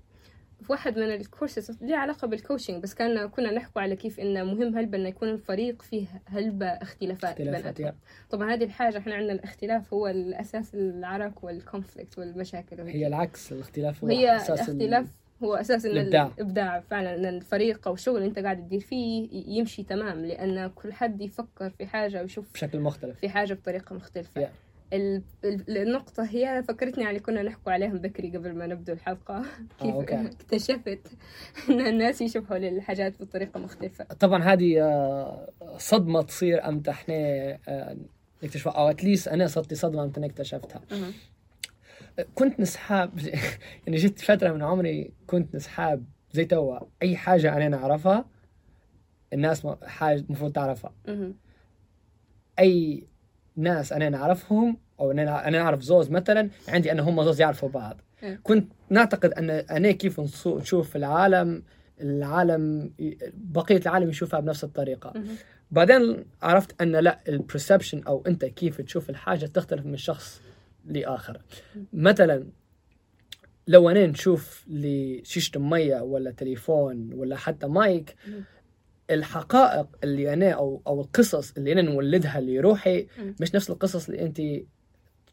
[0.62, 4.44] في واحد من الكورسز ليه علاقة بال coaching بس كان كنا نحكوا على كيف إنه
[4.44, 7.80] مهم هلبة إنه يكون الفريق فيه هلبة اختلافات, اختلافات.
[7.80, 7.96] Yeah.
[8.30, 12.96] طبعا هذه الحاجة إحنا عندنا الاختلاف هو الأساس العرك وال conflict والمشاكل وهيك.
[12.96, 15.08] هي العكس الاختلاف هو وهي أساس ال- الاختلاف
[15.44, 16.32] هو أساس إن الإبداع.
[16.38, 20.94] الإبداع فعلا إن الفريق أو الشغل اللي أنت قاعد تدير فيه يمشي تمام لأن كل
[20.94, 24.94] حد يفكر في حاجة ويشوف بشكل مختلف في حاجة بطريقة مختلفة Yeah.
[24.94, 29.42] ال- ال- النقطة هي فكرتني على كنا نحكوا عليهم بكري قبل ما نبدأ الحلقة
[29.82, 30.16] كيف أوكي.
[30.42, 31.00] اكتشفت
[31.70, 37.16] إن الناس يشوفوا للحاجات بطريقة مختلفة طبعا هذه آه، صدمة تصير أمتى إحنا
[37.68, 37.98] آه،
[38.44, 40.82] نكتشفها أو اتليست أنا صرت لي صدمة أمتى اكتشفتها.
[42.36, 43.20] كنت نسحاب
[43.86, 48.26] يعني جيت فترة من عمري كنت نسحاب زي توا أي حاجة أنا نعرفها
[49.34, 50.94] الناس حاجة المفروض تعرفها.
[52.60, 53.04] أي
[53.56, 58.40] ناس أنا نعرفهم أو أنا اعرف زوز مثلا عندي ان هم زوز يعرفوا بعض إيه.
[58.44, 61.64] كنت نعتقد أن أنا كيف نشوف العالم
[62.02, 62.94] العالم
[63.34, 65.14] بقية العالم يشوفها بنفس الطريقة.
[65.72, 70.42] بعدين عرفت أن لا البرسبشن أو أنت كيف تشوف الحاجة تختلف من شخص
[70.86, 71.42] لآخر
[71.94, 72.48] مثلا
[73.68, 78.16] لو أنا نشوف لشيشه مية ولا تليفون ولا حتى مايك.
[79.10, 83.08] الحقائق اللي أنا أو أو القصص اللي أنا نولدها لروحي.
[83.42, 84.42] مش نفس القصص اللي انت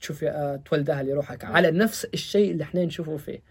[0.00, 1.44] تشوفي آه، تولدها لروحك.
[1.44, 3.42] على نفس الشيء اللي إحنا نشوفه فيه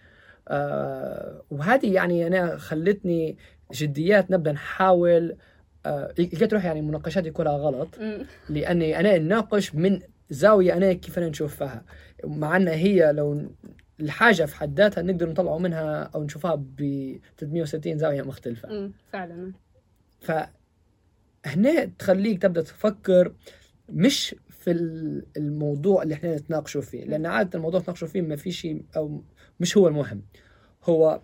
[0.47, 3.37] آه وهذه يعني أنا خلتني
[3.73, 5.35] جديات نبدا نحاول
[5.85, 7.99] آه لقيت روحي يعني مناقشاتي كلها غلط.
[8.49, 9.99] لأني أنا نناقش من
[10.31, 11.85] زاوية أنا كيف أنا نشوفها.
[12.25, 13.51] مع أن هي لو
[13.99, 16.77] الحاجة في حد ذاتها نقدر نطلعوا منها أو نشوفها ب
[17.37, 18.69] 360 زاوية مختلفة.
[18.69, 18.91] أمم.
[19.11, 19.51] فعلا.
[21.45, 23.33] فهنا تخليك تبدأ تفكر
[23.89, 28.51] مش في ال- الموضوع اللي إحنا نتناقشوا فيه لأن عادة الموضوع نتناقشوا فيه ما في
[28.51, 29.23] شيء أو
[29.59, 30.21] مش هو المهم.
[30.83, 31.21] هو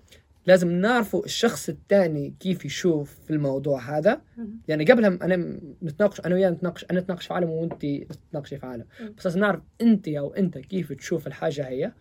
[0.48, 4.22] لازم نعرفوا الشخص الثاني كيف يشوف في الموضوع هذا.
[4.68, 8.86] يعني قبلها أنا نتناقش أنا وياه نتناقش أنا اتناقش في عالم وانت تتناقشي في عالم.
[9.18, 11.92] بس لازم نعرف انت أو أنت كيف تشوف الحاجة هي.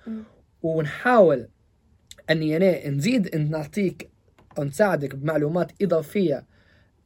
[0.63, 1.49] ونحاول
[2.31, 4.11] اني أنا نزيد أن نعطيك
[4.59, 6.47] أو نساعدك بمعلومات إضافية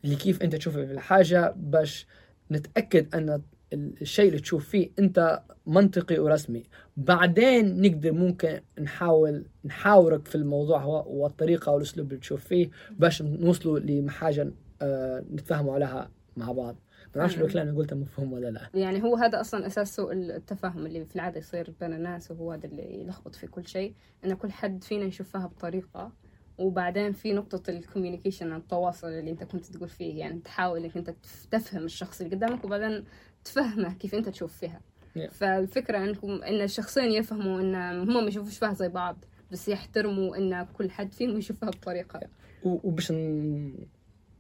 [0.05, 2.07] لكيف أنت تشوف الحاجة باش
[2.51, 6.63] نتأكد أن الشيء اللي تشوف فيه انت منطقي ورسمي.
[6.97, 13.79] بعدين نقدر ممكن نحاول نحاورك في الموضوع هو والطريقة والأسلوب اللي تشوف فيه باش نوصلوا
[13.79, 14.51] لحاجه
[14.83, 16.77] آه، نتفاهموا عليها مع بعض.
[17.15, 18.71] ما نعرفش لو الكلام اللي قلته مفهوم ولا لا.
[18.75, 22.67] يعني هو هذا أصلا أساس سوء التفاهم اللي في العادة يصير بين الناس وهو هذا
[22.67, 26.13] اللي يلخبط في كل شيء إن كل حد فينا يشوفها بطريقة.
[26.59, 31.15] وبعدين في نقطة الكوميونيكيشن التواصل اللي أنت كنت تقول فيه يعني تحاول إنك أنت
[31.51, 33.05] تفهم الشخص اللي قدامك وبعدين
[33.45, 34.81] تفهمه كيف انت تشوف فيها.
[35.19, 35.31] Yeah.
[35.31, 40.67] فالفكرة انكم إن الشخصين يفهموا إن هم ما يشوفوش فيها زي بعض بس يحترموا إن
[40.79, 42.21] كل حد فيهم يشوفها بطريقة.
[42.65, 43.13] و- وباش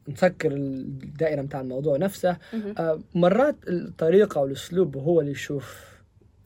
[0.09, 2.37] نسكر الدائره متاع الموضوع نفسه.
[2.79, 5.85] آه، مرات الطريقة والأسلوب هو اللي يشوف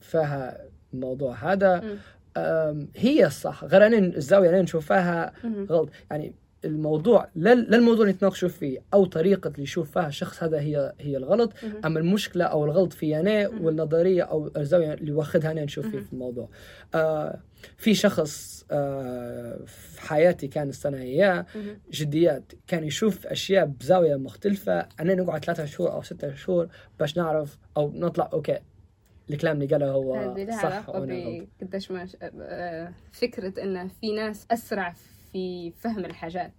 [0.01, 0.57] فيها
[0.93, 1.97] الموضوع هذا.
[2.95, 3.63] هي الصح.
[3.63, 5.33] غير أنا الزاويه اللي نشوفها.
[5.45, 5.89] غلط.
[6.11, 6.33] يعني
[6.65, 11.17] الموضوع لا الموضوع اللي يتناقشوا فيه أو طريقة اللي يشوف فيها الشخص هذا هي هي
[11.17, 11.53] الغلط.
[11.85, 13.05] أما المشكلة أو الغلط في
[13.49, 13.61] أنا.
[13.61, 15.99] والنظرية أو الزاوية اللي واخدها أنا نشوف فيه.
[15.99, 16.49] في الموضوع
[16.95, 17.39] آه
[17.77, 20.97] في شخص آه في حياتي كان السنة
[21.55, 21.79] مهم.
[21.91, 26.67] جديات كان يشوف أشياء بزاوية مختلفة أنا نقعد ثلاثة شهور أو ستة شهور
[26.99, 28.59] باش نعرف أو نطلع أوكي
[29.29, 34.91] الكلام اللي قاله هو صح وأنا غلط بقديش ما آه، فكرة إن في ناس أسرع
[34.91, 35.14] في
[35.79, 36.51] فهم الحاجات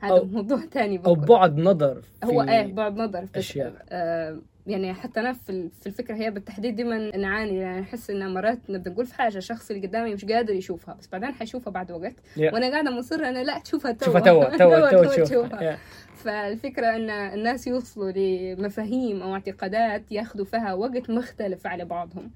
[0.00, 1.26] هذا أو- موضوع تاني أو بكل.
[1.26, 3.74] بعد نظر في هو إيه بعد نظر بس أشياء.
[3.90, 8.34] آه يعني حتى أنا في ال- في الفكرة هي بالتحديد دائما نعاني يعني احس ان
[8.34, 11.90] مرات نبدأ نقول في حاجة الشخص اللي قدامي مش قادر يشوفها بس بعدين حيشوفها بعد
[11.92, 12.38] وقت Yeah.
[12.40, 15.78] وأنا قاعدة مصرة أنا لا تشوفها تو شوفها توا توا توا تشوفها Yeah.
[16.16, 22.30] فالفكرة إن الناس يوصلوا لمفاهيم أو اعتقادات ياخذوا فيها وقت مختلف على بعضهم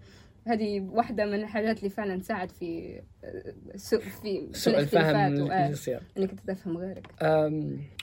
[0.46, 6.00] هذه واحدة من الحاجات اللي فعلا تساعد في آه، سوء في, سوء الفهم اللي يصير.
[6.18, 7.06] إنك تفهم غيرك.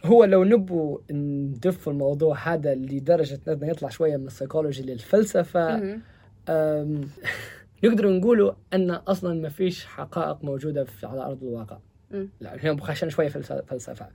[0.05, 5.77] هو لو نبوا ندف الموضوع هذا لدرجة أنه يطلع شوية من السيكولوجي للفلسفة
[7.83, 11.77] نقدر نقولوا أن أصلا ما فيش حقائق موجودة في على أرض الواقع.
[12.39, 13.29] لا هنا بخشن شوية
[13.67, 14.07] فلسفة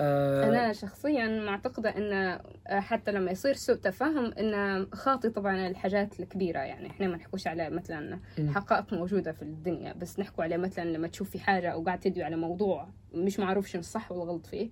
[0.00, 6.58] أه، أنا شخصيا معتقدة إن حتى لما يصير سوء تفاهم إن خاطي طبعا الحاجات الكبيرة
[6.58, 8.20] يعني إحنا ما نحكوش على مثلا.
[8.54, 12.24] حقائق موجودة في الدنيا بس نحكوا على مثلا لما تشوف في حاجة أو قاعد تدوي
[12.24, 14.70] على موضوع مش معروف شنو الصح والغلط فيه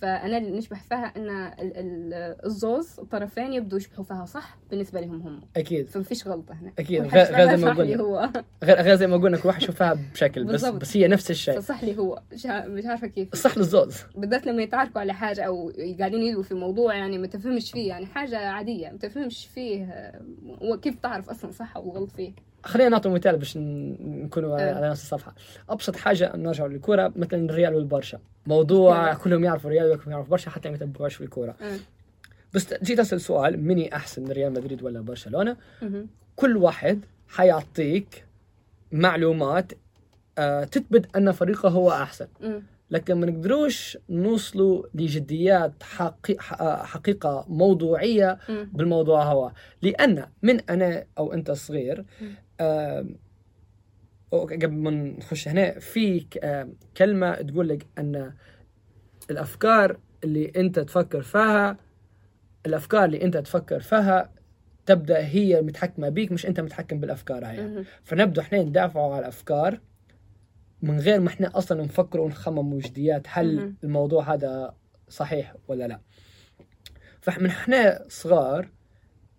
[0.00, 5.22] فأنا اللي نشبه فيها إن ال- ال- الزوز الطرفين يبدوا يشبهوا فيها صح؟ بالنسبة لهم
[5.22, 5.40] هم.
[5.56, 5.88] أكيد.
[5.88, 6.72] فمفيش غلطة هنا.
[6.78, 7.02] أكيد.
[7.02, 8.44] كل غير- زي ما صح قلنا.
[8.64, 10.64] غير زي ما قلنا كل واحد يشوفها بشكل بس.
[10.64, 11.60] بس هي نفس الشيء.
[11.60, 12.22] فصح لي هو.
[12.32, 13.28] مش عارفة كيف.
[13.32, 13.96] الصح للزوز.
[14.16, 18.06] بالذات لما يتعاركوا على حاجة أو قاعدين يدوا في موضوع يعني ما تفهمش فيه يعني
[18.06, 18.88] حاجة عادية.
[18.90, 20.12] ما تفهمش فيه
[20.62, 22.32] وكيف تعرف أصلا صح أو غلط فيه.
[22.64, 24.74] خلينا نعطي مثال باش نكونوا آه.
[24.74, 25.34] على نفس الصفحة
[25.70, 29.14] أبسط حاجة نرجع للكره مثلا الريال والبرشا موضوع آه.
[29.14, 31.76] كلهم يعرفوا الريال وكلهم يعرفوا برشا حتى ما يتبعوش في الكورة آه.
[32.54, 35.56] بس جيت أسأل سؤال مني أحسن ريال مدريد ولا برشلونة.
[36.36, 38.24] كل واحد حيعطيك
[38.92, 39.72] معلومات
[40.38, 42.26] آه، تثبت أن فريقه هو أحسن.
[42.90, 46.36] لكن ما نقدروش نوصلوا لجديات حقي...
[46.38, 48.70] ح- حقيقة موضوعية مم.
[48.72, 52.04] بالموضوع هو لأن من أنا أو أنت صغير
[54.32, 56.20] قبل ما نخش هنا في
[56.96, 58.34] كلمة تقول لك أن
[59.30, 61.76] الأفكار اللي أنت تفكر فيها
[62.66, 64.32] الأفكار اللي أنت تفكر فيها
[64.86, 67.84] تبدأ هي متحكمة بيك مش أنت متحكم بالأفكار هاي مهم.
[68.04, 69.80] فنبدأ إحنا ندافعوا على الأفكار
[70.82, 73.74] من غير ما إحنا أصلا نفكر ونخمم جديات هل.
[73.84, 74.74] الموضوع هذا
[75.08, 76.00] صحيح ولا لا
[77.20, 78.68] فمن إحنا صغار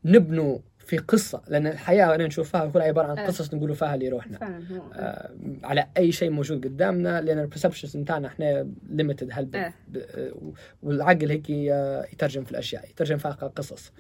[0.06, 3.28] نبنوا في قصة لأن الحياة أنا نشوفها كلها عبارة عن آه.
[3.28, 4.58] قصص نقولوا فيها لروحنا
[4.94, 5.30] آه،
[5.64, 9.74] على أي شيء موجود قدامنا لأن ال perceptions بتاعنا إحنا limited هلبة آه.
[10.84, 11.50] والعقل هيك
[12.14, 13.92] يترجم في الأشياء يترجم فيها قصص.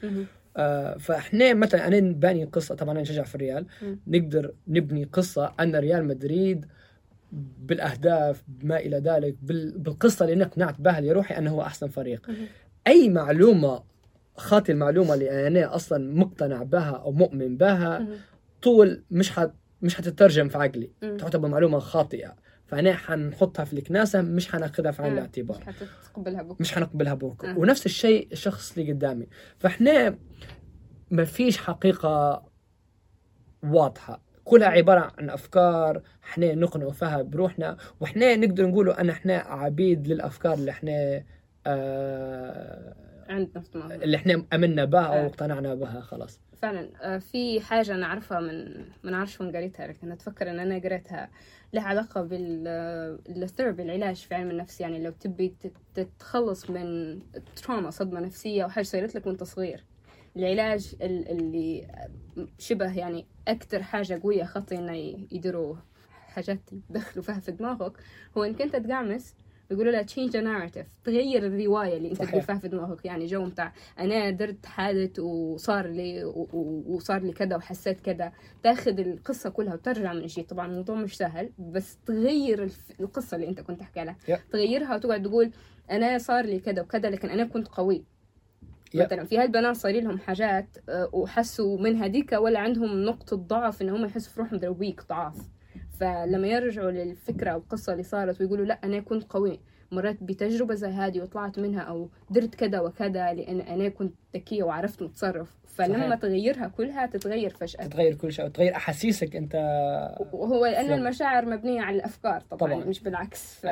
[0.57, 3.65] آه، فإحنا مثلا أنا باني قصة طبعا أنا نشجع في الريال.
[4.07, 6.65] نقدر نبني قصة أن ريال مدريد
[7.59, 12.27] بالأهداف ما إلى ذلك بال- بالقصة اللي نقنعت بها لروحي انه هو أحسن فريق.
[12.87, 13.83] أي معلومة
[14.35, 18.07] خاطي المعلومة اللي أنا أصلا مقتنع بها أو مؤمن بها.
[18.61, 20.91] طول مش حت مش حتترجم في عقلي.
[21.01, 22.35] تعتبر معلومة خاطئة.
[22.65, 25.13] فأنا حنحطها في الكناسة مش حناخذها في عين.
[25.13, 25.57] الاعتبار.
[25.57, 26.57] مش حتتقبلها بكرة.
[26.59, 27.57] مش حنقبلها بوك آه.
[27.57, 29.27] ونفس الشيء الشخص اللي قدامي.
[29.59, 30.17] فإحنا
[31.11, 32.43] ما فيش حقيقة
[33.63, 34.21] واضحة.
[34.43, 36.01] كلها عبارة عن أفكار.
[36.23, 37.77] إحنا نقنع فيها بروحنا.
[37.99, 41.23] وإحنا نقدر نقولوا أن إحنا عبيد للأفكار اللي إحنا
[41.67, 42.95] آه
[43.31, 45.25] عندنا في دماغنا اللي إحنا أمنا بها آه.
[45.25, 46.39] اقتنعنا بها خلاص.
[46.61, 46.89] فعلا.
[47.01, 51.29] آه، في حاجة أنا أعرفها من ما نعرفش وين قريتها لكن أتفكر إن أنا قريتها
[51.73, 54.81] لها علاقة بالثيرابي العلاج في علم النفس.
[54.81, 57.19] يعني لو تبي تت- تتخلص من
[57.55, 59.83] تروما صدمة نفسية أو حاجة صارت لك وأنت صغير.
[60.37, 61.87] العلاج ال- اللي
[62.59, 64.93] شبه يعني أكتر حاجة قوية خطي إنه
[65.31, 65.75] يديروا
[66.11, 67.97] حاجات يدخلوا فيها في دماغك
[68.37, 69.35] هو إنك أنت تقعمس
[69.71, 70.85] يقولوا لها change the narrative.
[71.03, 72.43] تغير الرواية اللي صحيح.
[72.45, 73.05] تقول في دماغك.
[73.05, 76.23] يعني جو متاع أنا درت حادث وصار لي
[76.87, 78.31] وصار لي كذا وحسيت كذا.
[78.63, 80.45] تاخذ القصة كلها وترجع من شيء.
[80.45, 84.39] طبعا الموضوع مش سهل بس تغير القصة اللي انت كنت تحكي Yeah.
[84.51, 85.51] تغيرها وتقعد تقول
[85.91, 88.03] أنا صار لي كذا وكذا لكن أنا كنت قوي.
[88.95, 93.89] مثلا في هالبنات صار لهم حاجات آه، وحسوا من هذيك ولا عندهم نقطة ضعف إن
[93.89, 95.35] هم يحسوا في روحهم they're weak ضعاف.
[96.01, 99.59] فلما يرجعوا للفكرة أو القصة اللي صارت ويقولوا لا أنا كنت قوي
[99.91, 105.03] مرات بتجربة زي هذه وطلعت منها أو درت كذا وكذا لأن أنا كنت ذكية وعرفت
[105.03, 106.15] نتصرف فلما صحيح.
[106.19, 109.55] تغيرها كلها تتغير فجأة تتغير كل شيء وتغير أحاسيسك أنت
[110.33, 110.95] وهو فعلا.
[110.95, 112.73] المشاعر مبنية على الأفكار طبعا, طبعاً.
[112.73, 112.89] طبعا.
[112.89, 113.67] مش بالعكس ف...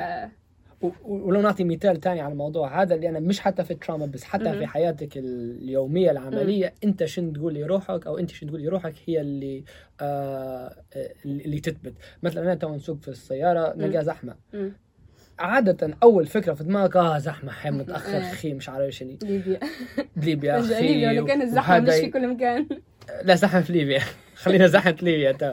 [1.03, 4.53] ولو نعطي مثال تاني على الموضوع هذا اللي أنا مش حتى في التراما بس حتى.
[4.57, 9.63] في حياتك اليومية العملية أنت شن تقول لروحك أو أنت شن تقول لروحك هي اللي
[10.01, 10.75] آه
[11.25, 11.93] اللي تثبت.
[12.23, 14.35] مثلا أنا تو نسوق في السيارة نلقى زحمة.
[15.39, 18.31] عادة أول فكرة في دماغك آه زحمة حي متأخر آه.
[18.31, 19.17] خي مش عارف شنو.
[19.23, 19.59] ليبيا.
[20.17, 22.67] ليبيا أخي ليبيا ولا كان الزحمة مش في كل مكان.
[23.23, 23.99] لا زحمة في ليبيا.
[24.43, 25.51] خلينا زحمة ليبيا تو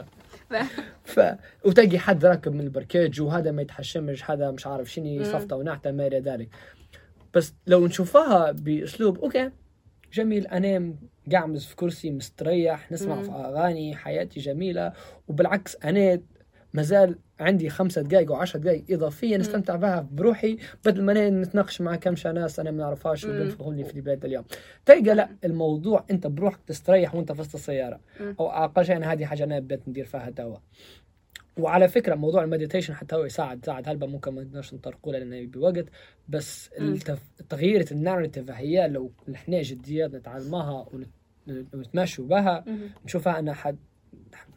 [1.04, 1.20] ف
[1.64, 5.24] وتلقي حد راكب من البركيج وهذا ما يتحشمش هذا مش عارف شنو مم.
[5.24, 6.48] صفته ونعته ما إلى ذلك
[7.34, 9.50] بس لو نشوفها بأسلوب okay
[10.12, 10.98] جميل انام
[11.32, 13.22] قاعمز في كرسي مستريح نسمع مم.
[13.22, 14.92] في أغاني حياتي جميلة
[15.28, 16.20] وبالعكس أنا
[16.76, 21.96] مازال عندي خمسة دقائق وعشر دقائق إضافية نستمتع بها بروحي بدل ما أنا نتناقش مع
[21.96, 23.30] كم شا ناس أنا ما نعرفهاش مم.
[23.30, 24.44] وبنفقوني في بداية اليوم
[24.86, 28.00] تلقى لا الموضوع أنت بروحك تستريح وأنت في وسط السيارة.
[28.40, 30.56] أو أقل شيء أنا هذه حاجة أنا بدأت ندير فيها توا
[31.56, 35.36] وعلى فكرة موضوع المديتيشن حتى هو يساعد ساعد هلبا ممكن ما نقدرش نطرقوا له لأنه
[35.36, 35.84] يبي وقت
[36.28, 36.70] بس.
[37.48, 41.10] تغيير ال narrative هي لو إحنا جديات نتعلمها ونت...
[41.74, 42.64] ونتمشوا بها.
[43.04, 43.76] نشوفها حد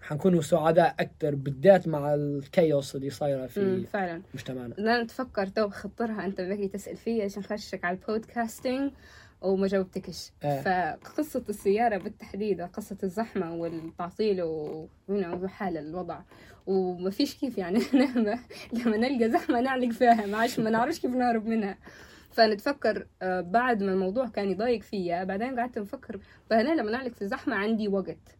[0.01, 4.21] حنكونوا سعداء أكثر بالذات مع ال chaos اللي صايرة مم، في فعلا.
[4.33, 4.73] مجتمعنا.
[4.77, 8.91] لا نتفكر تو بخطرها أنت بدك تسأل فيا عشان خشك على ال podcasting
[9.41, 10.31] وما جاوبتكش.
[10.43, 10.95] آه.
[11.03, 16.19] فقصة السيارة بالتحديد قصة الزحمة والتعطيل وهنا حال الوضع.
[16.67, 18.39] وما فيش كيف يعني لما
[18.73, 21.77] لما نلقى زحمة نعلق فيها ما عادش ما نعرفش كيف نهرب منها.
[22.31, 26.19] فنتفكر آه، بعد ما الموضوع كان يضايق فيا بعدين قعدت نفكر
[26.49, 28.38] فانا لما نعلق في الزحمة عندي وقت.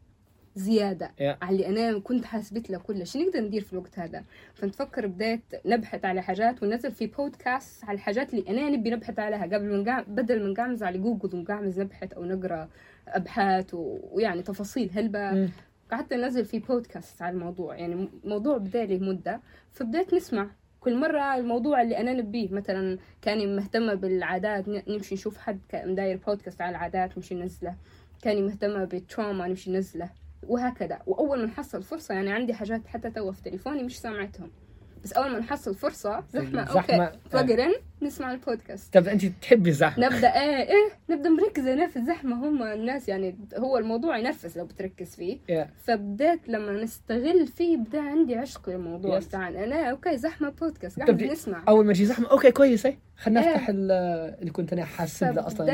[0.56, 1.08] زيادة.
[1.08, 1.38] Yeah.
[1.42, 3.04] على اللي أنا كنت حاسبت له كله.
[3.04, 7.96] شو نقدر ندير في الوقت هذا؟ فنتفكر بديت نبحث على حاجات وننزل في بودكاست على
[7.96, 11.80] الحاجات اللي أنا نبي نبحث عليها قبل من قاعد بدل من قاعمز على جوجل ونقعمز
[11.80, 12.70] نبحث أو نقرأ
[13.08, 14.00] أبحاث و...
[14.12, 15.32] ويعني تفاصيل هلبة.
[15.32, 15.50] مم.
[15.92, 17.76] قعدت أنزل فيه بودكاست على الموضوع.
[17.76, 19.42] يعني موضوع بدأ لي مدة.
[19.72, 20.50] فبديت نسمع.
[20.80, 26.62] كل مرة الموضوع اللي أنا نبيه مثلا كاني مهتمة بالعادات نمشي نشوف حد داير بودكاست
[26.62, 27.76] على العادات نمشي ننزله.
[28.22, 30.10] كاني مهتمة بال trauma نمشي ننزله.
[30.48, 31.00] وهكذا.
[31.06, 34.52] وأول ما نحصل فرصة يعني عندي حاجات حتى توا في تليفوني مش سامعتهم.
[35.04, 37.18] بس أول ما نحصل فرصة زحمة, زحمة، okay.
[37.30, 38.94] فقرن نسمع البودكاست.
[38.94, 43.36] طب انت تحبي الزحمة؟ نبدأ إيه إيه نبدأ مركزه أنا في الزحمة هم الناس يعني
[43.58, 45.38] هو الموضوع ينرفز لو بتركز فيه.
[45.38, 45.68] Yeah.
[45.84, 49.20] فبديت لما نستغل فيه بدأ عندي عشق للموضوع.
[49.20, 49.24] Yes.
[49.24, 51.00] بتاع أنا okay زحمة بودكاست.
[51.00, 51.64] قاعد نسمع.
[51.68, 52.32] أول ما يجي زحمة.
[52.32, 52.86] okay كويس.
[52.86, 53.50] هي خلينا إيه.
[53.56, 53.92] نفتح ال-
[54.40, 55.72] اللي كنت أنا حاسب له أصلا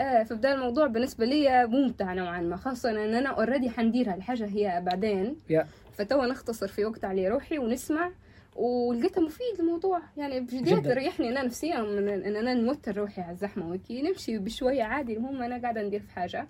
[0.00, 4.14] آه فبدأ الموضوع بالنسبة لي ممتع نوعا ما خاصة إن أنا already حنديرها.
[4.14, 5.36] الحاجة هي بعدين.
[5.52, 5.64] Yeah.
[5.98, 8.10] فتوا نختصر في وقت على روحي ونسمع.
[8.54, 10.94] ولقيتها مفيد الموضوع يعني بجدية جداً.
[10.94, 15.42] تريحني أنا نفسيا من ان أنا نوتر روحي على الزحمة وكي نمشي بشوية عادي المهم
[15.42, 16.46] أنا قاعدة ندير في حاجة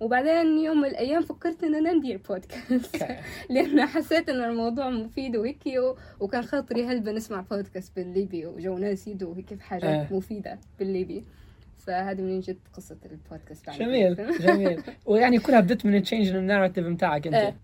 [0.00, 2.96] وبعدين يوم من الأيام فكرت إن أنا ندير بودكاست.
[3.50, 5.94] لأن حسيت إن الموضوع مفيد وهيك و...
[6.20, 10.16] وكان خاطري هلبة نسمع بودكاست بالليبي وجو ناس يدو هيك في حاجات آه.
[10.16, 11.24] مفيدة بالليبي
[11.78, 13.70] فهذه من جد قصة البودكاست.
[13.70, 17.56] جميل جميل ويعني كلها بدت من change ال narrative بتاعك أنت إيه.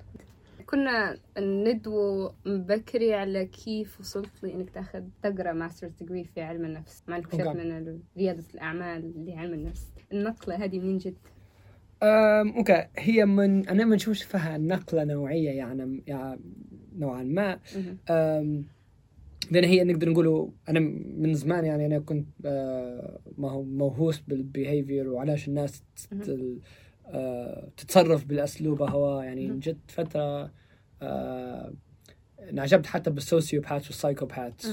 [0.72, 7.02] كنا ندوو مبكري على كيف وصلت لي إنك تاخذ تقرأ masters degree في علم النفس
[7.08, 7.50] مع okay.
[7.50, 11.14] ان رياده الأعمال لعلم النفس النقلة هذه من جد
[12.02, 16.40] أم، okay هي من أنا ما نشوفش فيها نقلة نوعية يعني, يعني
[16.98, 17.58] نوعا ما.
[18.10, 18.64] أم،
[19.50, 20.80] لأن هي نقدر نقولوا أنا
[21.16, 25.82] من زمان يعني أنا كنت آه، ما هو موهوس بالبيهيفير وعلاش الناس
[27.06, 29.58] آه، تتصرف بالأسلوب هو يعني.
[29.58, 30.50] جت فترة
[32.50, 34.66] انعجبت حتى بالسوسيوباث والسايكوباث.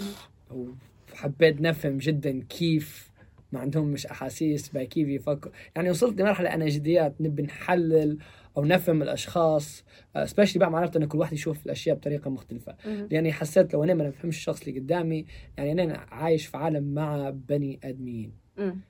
[1.13, 3.09] وحبيت نفهم جدا كيف
[3.51, 8.17] ما عندهم مش أحاسيس كيف يفكر يعني وصلت لمرحلة أنا جديات نبي نحلل
[8.57, 9.83] أو نفهم الأشخاص
[10.25, 12.75] especially بعد ما عرفت إن كل واحد يشوف الأشياء بطريقة مختلفة.
[13.11, 15.25] لاني حسيت لو أنا ما نفهمش الشخص اللي قدامي
[15.57, 18.81] يعني أنا عايش في عالم مع بني ادمين مم.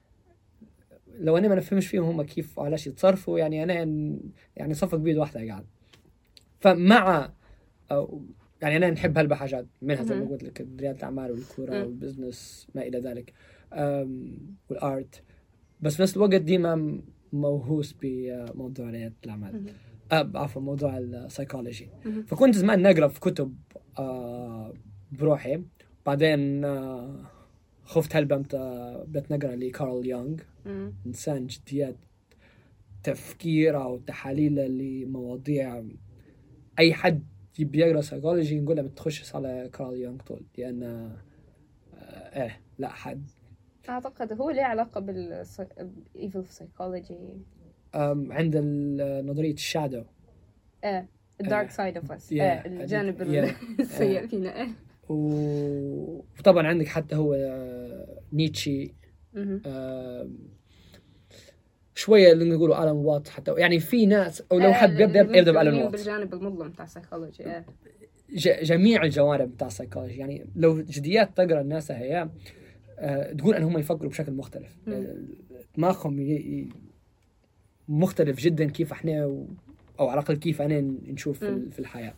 [1.19, 3.73] لو أنا ما نفهمش فيهم هم كيف وعلاش يتصرفوا يعني أنا
[4.55, 5.65] يعني صفق بيد واحدة قاعد
[6.59, 7.33] فمع
[7.91, 8.21] أو
[8.61, 10.29] يعني أنا نحب هلبة حاجات منها زي ما.
[10.29, 11.83] قلت لك رياده الأعمال والكورة.
[11.83, 13.33] وال business ما إلى ذلك
[14.69, 15.23] وال art
[15.81, 17.01] بس في نفس الوقت ديما
[17.33, 19.73] موهوس بموضوع رياده الأعمال.
[20.11, 21.89] آه عفوا موضوع السايكولوجي.
[22.27, 23.55] فكنت زمان نقرا في كتب
[23.99, 24.73] آه
[25.11, 25.63] بروحي
[26.05, 27.25] بعدين آه
[27.83, 30.37] خفت هلبة متى بدأت نقرا لكارل يونغ.
[31.05, 31.95] إنسان جديات
[33.03, 35.83] تفكيره وتحاليله لمواضيع
[36.79, 37.23] أي حد
[37.59, 42.89] يبي يقرا سايكولوجي نقول له ما تخشش على كارل يونغ طول لأن آه إيه لا
[42.89, 43.29] حد
[43.89, 47.17] أعتقد هو له علاقة بال evil psychology
[48.31, 48.57] عند
[49.25, 50.03] نظرية ال shadow
[50.83, 51.07] إيه
[51.41, 52.31] ال dark side of us.
[53.21, 53.55] الجانب.
[53.79, 54.67] السيء فينا إيه
[55.09, 57.35] وطبعا عندك حتى هو
[58.33, 58.93] نيتشي.
[59.65, 60.29] آه،
[61.99, 65.81] شوية اللي نقولوا الان وات حتى يعني في ناس أو لو إيه، حد يبدأ مهتمين
[65.83, 67.63] وات بالجانب المظلم بتاع السايكولوجي
[68.63, 72.29] جميع الجوانب بتاع السايكولوجي يعني لو جديات تقرأ الناس هي
[72.99, 74.75] آه، تقول إن هم يفكروا بشكل مختلف.
[74.87, 75.15] آه،
[75.77, 76.69] دماغهم
[77.89, 79.23] مختلف جدا كيف إحنا
[79.99, 82.13] أو على الأقل كيف أنا نشوف في الحياة.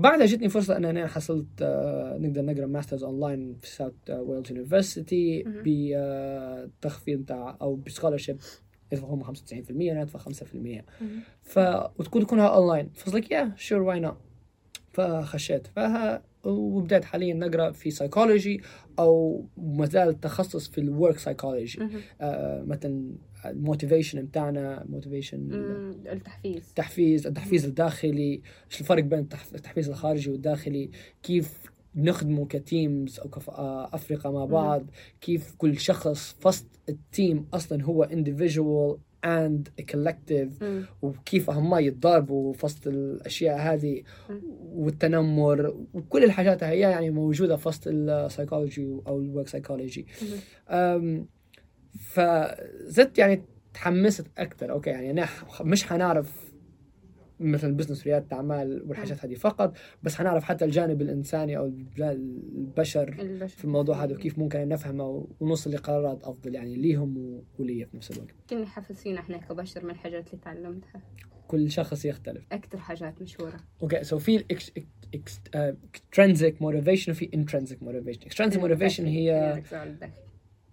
[0.00, 5.44] بعدها جتني فرصة ان أنا حصلت آه، نقدر نقرأ masters online في South Wales University.
[5.46, 8.38] بتخفيض بتاع أو ب scholarship
[8.92, 9.34] يدفعوا هم 95%
[9.70, 10.84] وأنا أدفع 5% مهم.
[11.42, 11.58] ف
[11.98, 14.16] وتكون تكونها اونلاين فصلك yeah sure why not
[14.92, 18.60] فخشيت فها وبدأت حاليا نقرأ في سايكولوجي
[18.98, 21.78] أو ما زال التخصص في ال work psychology.
[22.20, 23.12] آه مثلا
[23.46, 25.48] ال motivation بتاعنا motivation.
[26.06, 30.90] التحفيز التحفيز التحفيز الداخلي إيش الفرق بين التح- التحفيز الخارجي والداخلي
[31.22, 34.86] كيف نخدمه ك teams أو كأفرقة مع بعض
[35.20, 40.84] كيف كل شخص فصل ال team أصلا هو individual and a collective مم.
[41.02, 44.02] وكيف هم يتضاربوا وسط الأشياء هذه.
[44.72, 50.06] والتنمر وكل الحاجات هي يعني موجودة في وسط ال psychology أو ال work psychology.
[51.98, 53.42] فزدت يعني
[53.74, 55.28] تحمست أكثر okay يعني أنا
[55.60, 56.50] مش حنعرف
[57.40, 63.02] مثل ال business ريادة الأعمال والحاجات هذه فقط بس حنعرف حتى الجانب الإنساني أو البشر
[63.20, 63.48] البشر.
[63.48, 68.34] في الموضوع هذا وكيف ممكن نفهمه ونوصل لقرارات أفضل يعني ليهم ولي في نفس الوقت.
[68.50, 71.02] كني حافظ فينا إحنا كبشر من الحاجات اللي تعلمتها.
[71.48, 72.46] كل شخص يختلف.
[72.52, 73.56] أكثر حاجات مشهورة.
[73.82, 74.44] okay so في
[75.14, 79.62] extrinsic motivation وفي intrinsic motivation extrinsic motivation هي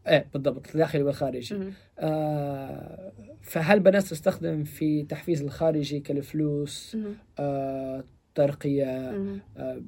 [0.07, 1.59] إيه بالضبط الداخلي والخارجي.
[1.99, 6.97] آه فهل بنات تستخدم في تحفيز الخارجي كالفلوس.
[7.39, 8.03] آه
[8.35, 9.39] ترقية مهم.
[9.57, 9.81] آه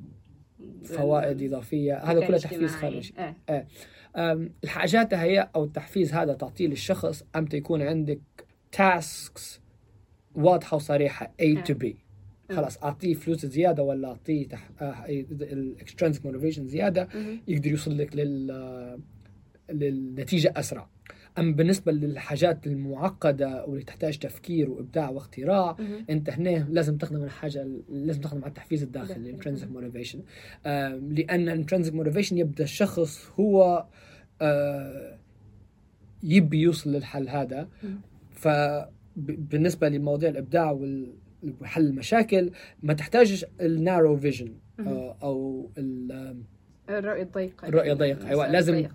[0.84, 2.72] فوائد إضافية هذا كله تحفيز.
[2.72, 3.14] خارجي
[3.50, 3.68] إيه.
[4.16, 8.20] أم، الحاجات هي أو التحفيز هذا تعطيه للشخص إمتى يكون عندك
[8.72, 9.62] tasks
[10.36, 11.88] واضحة وصريحة A to B
[12.52, 14.70] خلاص أعطيه فلوس زيادة ولا أعطيه تح...
[15.42, 17.08] ال extrinsic motivation زيادة.
[17.48, 19.00] يقدر يوصل لك لل
[19.72, 20.88] للنتيجة أسرع
[21.38, 25.78] اما بالنسبة للحاجات المعقدة واللي تحتاج تفكير وإبداع واختراع.
[26.10, 29.30] أنت هنا لازم تخدم الحاجة لازم تخدم على التحفيز الداخلي داخلي.
[29.30, 30.20] ال intrinsic motivation
[30.66, 33.86] لأن ال intrinsic motivation يبدأ الشخص هو
[34.42, 35.18] آه،
[36.24, 38.02] يبي يوصل للحل هذا مم.
[38.32, 41.14] فبالنسبه لمواضيع الإبداع وال-
[41.62, 42.52] وحل المشاكل
[42.84, 44.88] ما تحتاج ال narrow vision مهم.
[45.24, 46.44] أو ال-
[46.90, 48.86] الرؤية الضيقة الرؤية ضيقة، أيوة، لازم-.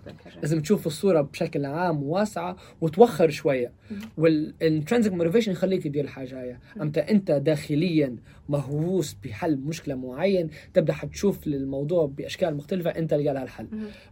[0.41, 3.97] لازم تشوف الصورة بشكل عام واسعة وتوخر شوية مم.
[4.17, 8.15] وال intrinsic motivation يخليك تدير الحاجة هي إمتى أنت داخليا
[8.49, 13.67] مهووس بحل مشكلة معين تبدأ حتشوف للموضوع بأشكال مختلفة أنت تلقى لها الحل.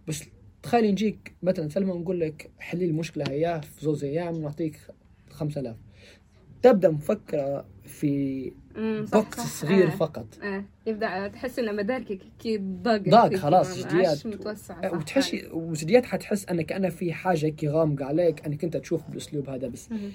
[0.07, 0.23] بس
[0.63, 4.79] تخيل نجيك مثلا سلمى ونقول لك حلي المشكلة هي في زوز أيام نعطيك
[5.29, 5.75] 5000
[6.61, 9.45] تبدأ مفكرة في مم، box صح.
[9.45, 9.89] صغير آه.
[9.89, 10.63] فقط آه.
[10.87, 14.27] يبدأ تحس إن مداركك كي ضاق فيك، خلاص، جديات.
[14.27, 15.53] متوسعة صح وتحسي فعلا.
[15.53, 19.91] وجديات حتحس انك أنا في حاجة كي غامقه عليك أنك أنت تشوف بالاسلوب هذا بس
[19.91, 20.11] مهم.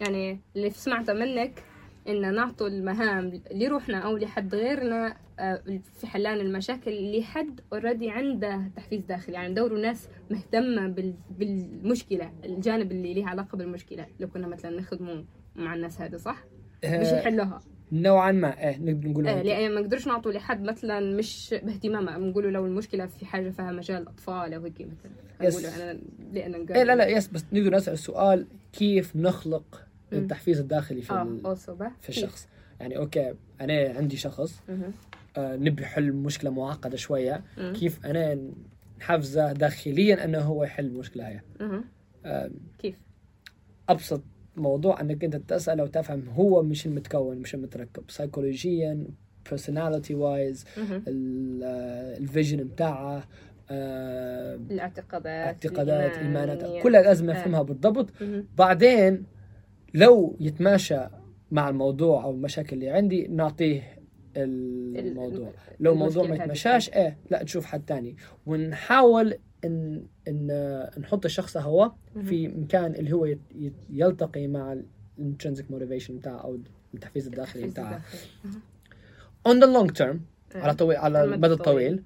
[0.00, 1.62] يعني اللي سمعته منك
[2.08, 5.62] إن نعطوا المهام لروحنا أو لحد غيرنا آه،
[6.00, 12.92] في حلان المشاكل لحد already عنده تحفيز داخلي يعني ندوروا ناس مهتمة بال- بالمشكلة الجانب
[12.92, 15.22] اللي ليه علاقة بالمشكلة لو كنا مثلا نخدموا
[15.56, 16.44] مع الناس هذا صح
[16.90, 17.60] باش آه، يحلوها
[17.92, 19.42] نوعا ما إيه نقدر نقول آه.
[19.42, 24.08] لأن ما نقدرش نعطوا لحد مثلا مش باهتمامه نقولوا لو المشكلة في حاجة فيها مجال
[24.08, 25.12] اطفال أو هيك مثلا
[25.48, 25.54] yes.
[25.54, 25.98] نقولوا أنا
[26.32, 29.82] لأن نقرر إيه لا لا yes بس نقدر نسأل السؤال كيف نخلق
[30.12, 30.18] مم.
[30.18, 32.48] التحفيز الداخلي في آه بقى في الشخص
[32.80, 34.62] يعني okay أنا عندي شخص.
[35.36, 37.72] آه نبي حل مشكلة معقدة شوية مم.
[37.72, 38.38] كيف أنا
[39.00, 41.40] نحفزه داخليا أنه هو يحل المشكلة هي.
[42.24, 42.96] آه كيف
[43.88, 44.22] أبسط
[44.56, 49.04] موضوع انك انت تساله وتفهم هو مش المتكون مش المتركب سيكولوجيا
[49.50, 50.64] personality wise.
[51.08, 53.24] ال vision بتاعه
[53.70, 56.82] آه، الاعتقادات اعتقادات إيمانات النية.
[56.82, 57.32] كلها لازم آه.
[57.32, 58.10] افهمها بالضبط.
[58.58, 59.24] بعدين
[59.94, 61.00] لو يتماشى
[61.50, 63.82] مع الموضوع أو المشاكل اللي عندي نعطيه
[64.36, 69.34] الموضوع لو الموضوع ما يتمشاش إيه لا تشوف حد تاني ونحاول
[69.64, 70.48] إن إن
[70.98, 71.92] نحط الشخص هو
[72.24, 73.36] في مكان اللي هو
[73.90, 74.76] يلتقي مع
[75.18, 76.58] ال intrinsic motivation بتاعه أو
[76.94, 78.02] التحفيز الداخلي بتاعه.
[79.60, 80.16] the long term
[80.56, 80.58] آه.
[80.60, 82.02] على طويل على المدى الطويل.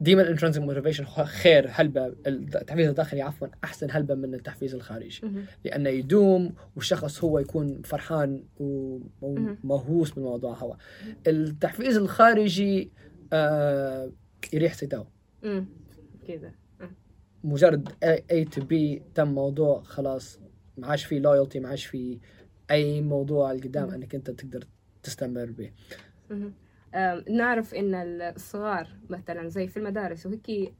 [0.00, 2.14] ديما ال intrinsic motivation خير هلبة.
[2.26, 5.20] التحفيز الداخلي عفوا أحسن هلبة من التحفيز الخارجي.
[5.64, 8.44] لأنه يدوم والشخص هو يكون فرحان.
[9.22, 10.76] ومهووس بالموضوع هو.
[11.26, 12.90] التحفيز الخارجي
[13.32, 14.12] آه
[14.52, 15.06] يريح ستاو
[15.42, 15.66] مم.
[17.44, 17.88] مجرد
[18.32, 20.38] A to B تم موضوع خلاص
[20.78, 22.18] ما عادش في لويالتي ما عادش في
[22.70, 23.94] أي موضوع القدام مم.
[23.94, 24.64] إنك أنت تقدر
[25.02, 25.70] تستمر به
[27.30, 30.72] نعرف إن الصغار مثلا زي في المدارس وهيك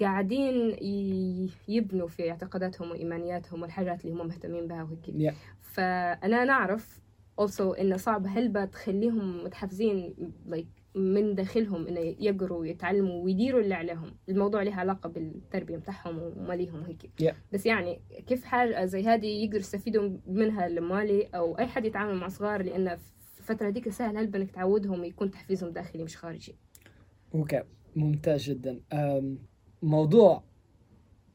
[0.00, 0.76] قاعدين
[1.68, 5.34] يبنوا في اعتقاداتهم وإيمانياتهم والحاجات اللي هم مهتمين بها وهيك Yeah.
[5.60, 7.00] فأنا نعرف
[7.40, 10.14] also انه صعب هلبة تخليهم متحفزين
[10.50, 14.14] like من داخلهم إنه يقروا ويتعلموا ويديروا اللي عليهم.
[14.28, 17.10] الموضوع له علاقة بالتربية بتاعهم وماليهم وهيك.
[17.22, 17.34] Yeah.
[17.52, 22.28] بس يعني كيف حاجة زي هذه يقدروا يستفيدوا منها المالي أو أي حد يتعامل مع
[22.28, 26.54] صغار؟ لأن في الفترة ديك سهل هلبة إنك تعودهم يكون تحفيزهم داخلي مش خارجي.
[27.34, 27.62] أوكي
[27.96, 28.80] ممتاز جدا.
[29.82, 30.42] موضوع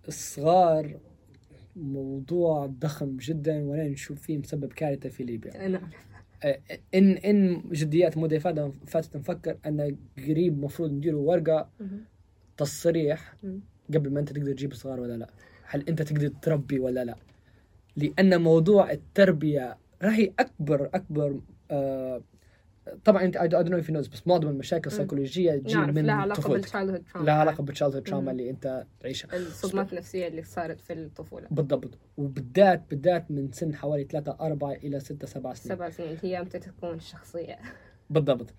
[0.08, 1.00] الصغار
[1.76, 5.66] موضوع ضخم جدا وأنا نشوف فيه مسبب كارثة في ليبيا.
[5.66, 5.90] أنا
[6.96, 8.40] إن إن جديات مده
[8.88, 11.70] فاتت نفكر أن قريب مفروض نديروا ورقة
[12.58, 13.36] تصريح.
[13.94, 15.30] قبل ما أنت تقدر تجيب صغار ولا لا.
[15.64, 17.16] هل أنت تقدر تربي ولا لا؟
[17.96, 22.22] لأن موضوع التربية راهي اكبر أكبر آه
[23.06, 24.88] طبعا انت know if you know this، بس معظم المشاكل.
[24.88, 28.32] السيكولوجية تجي من لها علاقة بال child لها علاقة بال child trauma.
[28.32, 29.38] اللي أنت تعيشها.
[29.38, 31.48] الصدمات النفسية اللي صارت في الطفولة.
[31.52, 31.98] بالضبط.
[32.18, 35.76] وبالذات بالذات من سن حوالي 3 4 إلى 6 7 سنين.
[35.76, 37.60] سبع سنين هي متى تكون الشخصيه
[38.10, 38.54] بالضبط.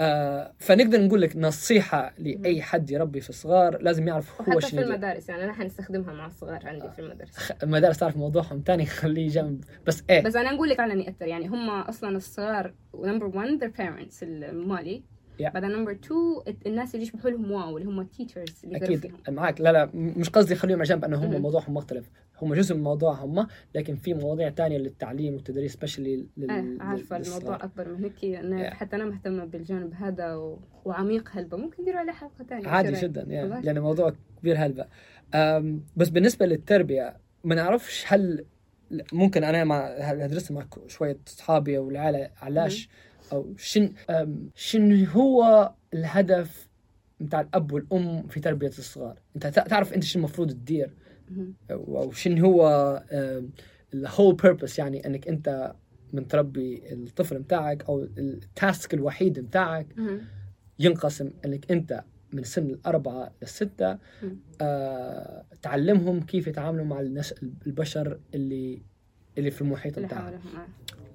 [0.00, 4.80] آه فنقدر نقول لك نصيحة لأي حد يربي في الصغار لازم يعرف هو في شنو
[4.80, 4.92] يدير.
[4.94, 9.28] المدارس يعني أنا حنستخدمها مع الصغار عندي في المدرسة خ- المدارس تعرف موضوعهم تاني خليه
[9.28, 10.22] جنب بس إيه.
[10.22, 15.02] بس أنا نقول لك على اثر يعني هم أصلا الصغار number 1 their parents المالي
[15.42, 15.50] Yeah.
[15.52, 16.20] بعدين number 2
[16.66, 18.98] الناس اللي يشبهوا لهم واو اللي هم ال teachers اللي أكيد.
[19.00, 19.16] فيهم.
[19.28, 21.42] معك لا لا م- مش قصدي خليهم على جنب انه هم.
[21.42, 22.10] موضوعهم مختلف.
[22.42, 27.16] هم جزء من الموضوع هم لكن في مواضيع تانية للتعليم والتدريس specially لل إيه عارفة
[27.16, 28.24] الموضوع أكبر من هيك.
[28.24, 28.72] أنا Yeah.
[28.74, 30.58] حتى أنا مهتمة بالجانب هذا و...
[30.84, 33.66] وعميق هلبة ممكن نديروا عليه حلقة ثانية عادي جدا يعني, والله.
[33.66, 34.86] يعني موضوع كبير هلبة
[35.34, 38.44] أم، بس بالنسبة للتربية ما نعرفش هل
[39.12, 42.88] ممكن أنا مع درست مع شوية أصحابي والعيلة علاش؟
[43.32, 43.92] أو شن
[44.54, 46.68] شن هو الهدف
[47.20, 50.94] بتاع الأب والأم في تربية الصغار؟ أنت تع- تعرف أنت شو المفروض تدير؟
[51.30, 51.54] مهم.
[51.70, 53.02] أو شن هو
[53.94, 55.72] ال whole purpose يعني إنك أنت
[56.12, 60.20] من تربي الطفل بتاعك أو ال task الوحيد بتاعك مهم.
[60.78, 64.36] ينقسم إنك أنت من سن الأربعة للستة مم.
[64.60, 67.34] آه تعلمهم كيف يتعاملوا مع الناس
[67.66, 68.82] البشر اللي
[69.38, 70.66] اللي في المحيط بتاعهم آه.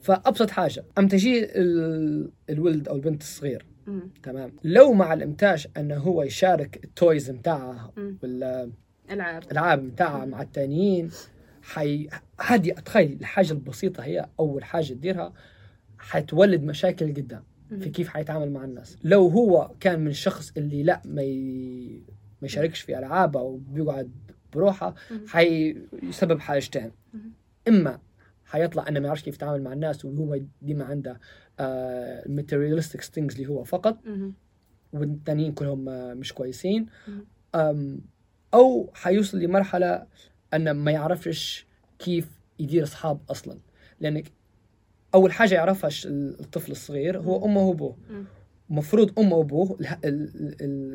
[0.01, 4.09] فأبسط حاجة أم تجي ال- الولد أو البنت الصغير مهم.
[4.24, 8.18] تمام لو مع الإمتاج أنه هو يشارك التويز بتاعه مم.
[9.10, 11.10] وال ألعاب الالعاب بتاعها مع التانيين.
[11.62, 12.10] حي
[12.41, 15.34] هذه تخيل الحاجة البسيطة هي أول حاجة تديرها
[15.97, 17.43] حتولد مشاكل قدام
[17.80, 18.97] في كيف حيتعامل مع الناس.
[19.04, 22.04] لو هو كان من الشخص اللي لا ما ي...
[22.41, 24.12] ما يشاركش في ألعاب أو بيقعد
[24.54, 24.95] بروحه.
[25.28, 26.91] حيسبب حاجتين.
[27.68, 27.99] إما
[28.45, 31.20] حيطلع أنه ما يعرفش كيف يتعامل مع الناس وهو ديما عنده
[31.60, 33.97] ال materialistic things اللي هو فقط.
[34.93, 36.86] والتانيين كلهم آه، مش كويسين.
[38.54, 40.06] أو حيوصل لمرحلة
[40.54, 41.68] انه ما يعرفش
[41.99, 42.28] كيف
[42.60, 43.58] يدير أصحاب أصلا
[43.99, 44.32] لانك
[45.16, 45.89] أول حاجة يعرفها
[46.39, 47.97] الطفل الصغير هو أمه وأبوه.
[48.70, 49.78] المفروض أمه وأبوه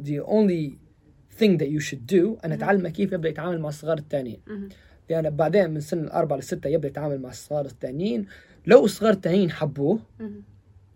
[0.03, 0.79] the only
[1.41, 4.41] thing that you should do أن تعلمه كيف يبدأ يتعامل مع الصغار الثانيين.
[5.11, 8.27] لأن بعدين من سن الأربعة للسته يبدأ يتعامل مع الصغار الثانيين
[8.67, 9.99] لو الصغار الثانيين حبوه.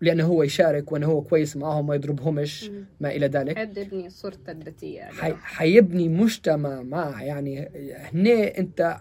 [0.03, 2.71] لأنه هو يشارك وأنه هو كويس معهم ما يضربهمش.
[2.99, 5.33] ما إلى ذلك حد يبني صورته الذاتية حي...
[5.33, 7.69] حيبني مجتمع معه يعني
[8.13, 8.97] هنا أنت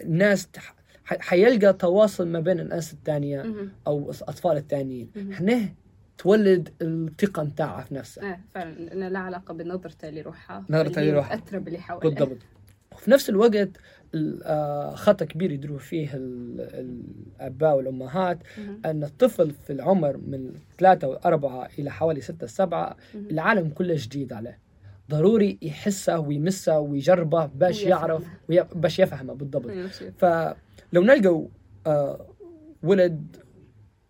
[0.00, 0.48] الناس
[1.04, 3.44] حيلقى تواصل ما بين الناس الثانية.
[3.86, 5.10] أو الأطفال الثانيين.
[5.16, 5.68] هنا
[6.18, 11.42] تولد الثقة متاعها في نفسها إيه فعلا لا علاقة بنظرته لروحها نظرته اللي لروحها.
[11.52, 12.38] باللي حواليه بالضبط
[12.94, 13.70] وفي نفس الوقت
[14.14, 16.60] ال- آه، خطأ كبير يديروا فيه ال-
[17.40, 18.80] الآباء والأمهات مهم.
[18.84, 23.26] أن الطفل في العمر من ثلاثة وأربعة إلى حوالي ستة سبعة مهم.
[23.30, 24.58] العالم كله جديد عليه
[25.10, 27.82] ضروري يحسه ويمسه ويجربه باش.
[27.82, 28.24] يعرف
[28.74, 29.88] باش يفهمه بالضبط أيوة،.
[30.18, 31.48] فلو نلقوا
[31.86, 32.26] آه،
[32.82, 33.36] ولد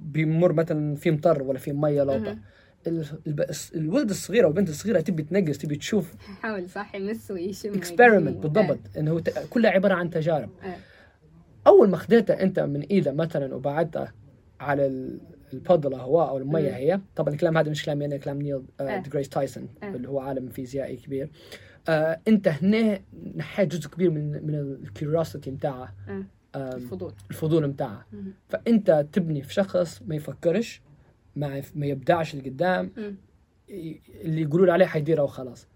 [0.00, 2.38] بيمر مثلا في مطر ولا في مية لوطة
[3.74, 8.36] الولد الصغير أو البنت الصغيرة تبي تنقز تبي تشوف حاول صح يمس ويشم experiment.
[8.46, 9.20] بالضبط إنه هو
[9.50, 10.76] كلها عبارة عن تجارب إيه.
[11.66, 14.08] أول ما خديته أنت من إيده مثلا وبعدته
[14.60, 15.20] على ال-
[15.52, 16.76] ال puddle هوا أو المية.
[16.76, 18.98] هي طبعا الكلام هذا مش كلامي أنا كلام نيل آه.
[18.98, 19.68] ديغراس تايسون.
[19.82, 21.30] اللي هو عالم فيزيائي كبير
[21.88, 23.00] آه أنت هنا
[23.36, 24.54] نحيت جزء كبير من من
[24.84, 25.94] ال curiosity بتاعه
[26.56, 28.06] الفضول الفضول بتاعه.
[28.48, 30.82] فأنت تبني في شخص ما يفكرش
[31.36, 32.90] ما ما يبدعش لقدام
[34.24, 35.66] اللي يقولوا عليه حيديره وخلاص.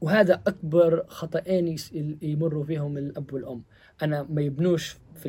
[0.00, 3.62] وهذا أكبر خطأين يس- يمروا فيهم الأب والأم.
[4.02, 5.28] أنا ما يبنوش في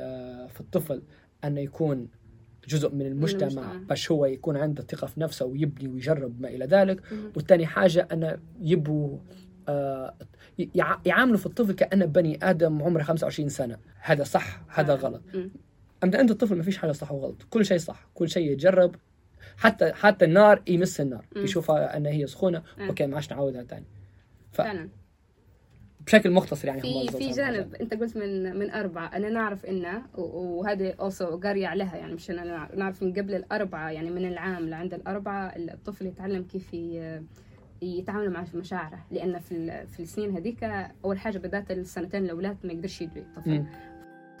[0.00, 1.02] آه، في الطفل
[1.44, 2.08] انه يكون
[2.68, 3.76] جزء من المجتمع المجتمع.
[3.76, 7.00] باش هو يكون عنده ثقة في نفسه ويبني ويجرب ما إلى ذلك.
[7.36, 9.18] والثاني حاجة انه يبوا
[9.68, 10.14] آه،
[10.74, 13.78] يع- يعاملوا في الطفل كأنه بني آدم عمره 25 سنة.
[14.00, 14.94] هذا صح هذا.
[14.94, 15.22] غلط.
[16.04, 17.42] اما انت الطفل ما فيش حاجة صح وغلط.
[17.50, 18.06] كل شيء صح.
[18.14, 18.94] كل شيء يتجرب.
[19.56, 21.24] حتى حتى النار يمس النار.
[21.36, 21.44] مم.
[21.44, 22.62] يشوفها ان هي سخونة.
[22.78, 22.86] آه.
[22.86, 23.84] okay ما عادش نعودها ثاني
[24.52, 24.88] ف- فعلا.
[26.06, 29.06] بشكل مختصر يعني في في جانب أنت قلت من من أربعة.
[29.16, 33.90] أنا نعرف إنه وهذه also قاريه عليها يعني مش أنا نع- نعرف من قبل الأربعة
[33.90, 36.74] يعني من العام لعند الأربعة الطفل يتعلم كيف
[37.82, 39.06] يتعامل مع مشاعره.
[39.10, 40.64] لأن في في السنين هذيك
[41.04, 43.64] أول حاجة بدأت السنتين الأولاد ما يقدرش يدوي الطفل.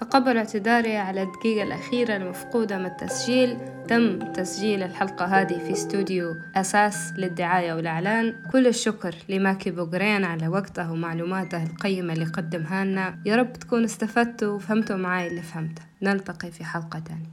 [0.00, 3.58] تقبل اعتذاري على الدقيقة الأخيرة المفقودة من التسجيل.
[3.88, 8.34] تم تسجيل الحلقة هذه في استوديو أساس للدعاية والإعلان.
[8.52, 13.18] كل الشكر لماكي بوغرين على وقته ومعلوماته القيمة اللي قدمها لنا.
[13.26, 15.82] يا رب تكونوا استفدتوا وفهمتوا معاي اللي فهمته.
[16.02, 17.32] نلتقي في حلقة تانية.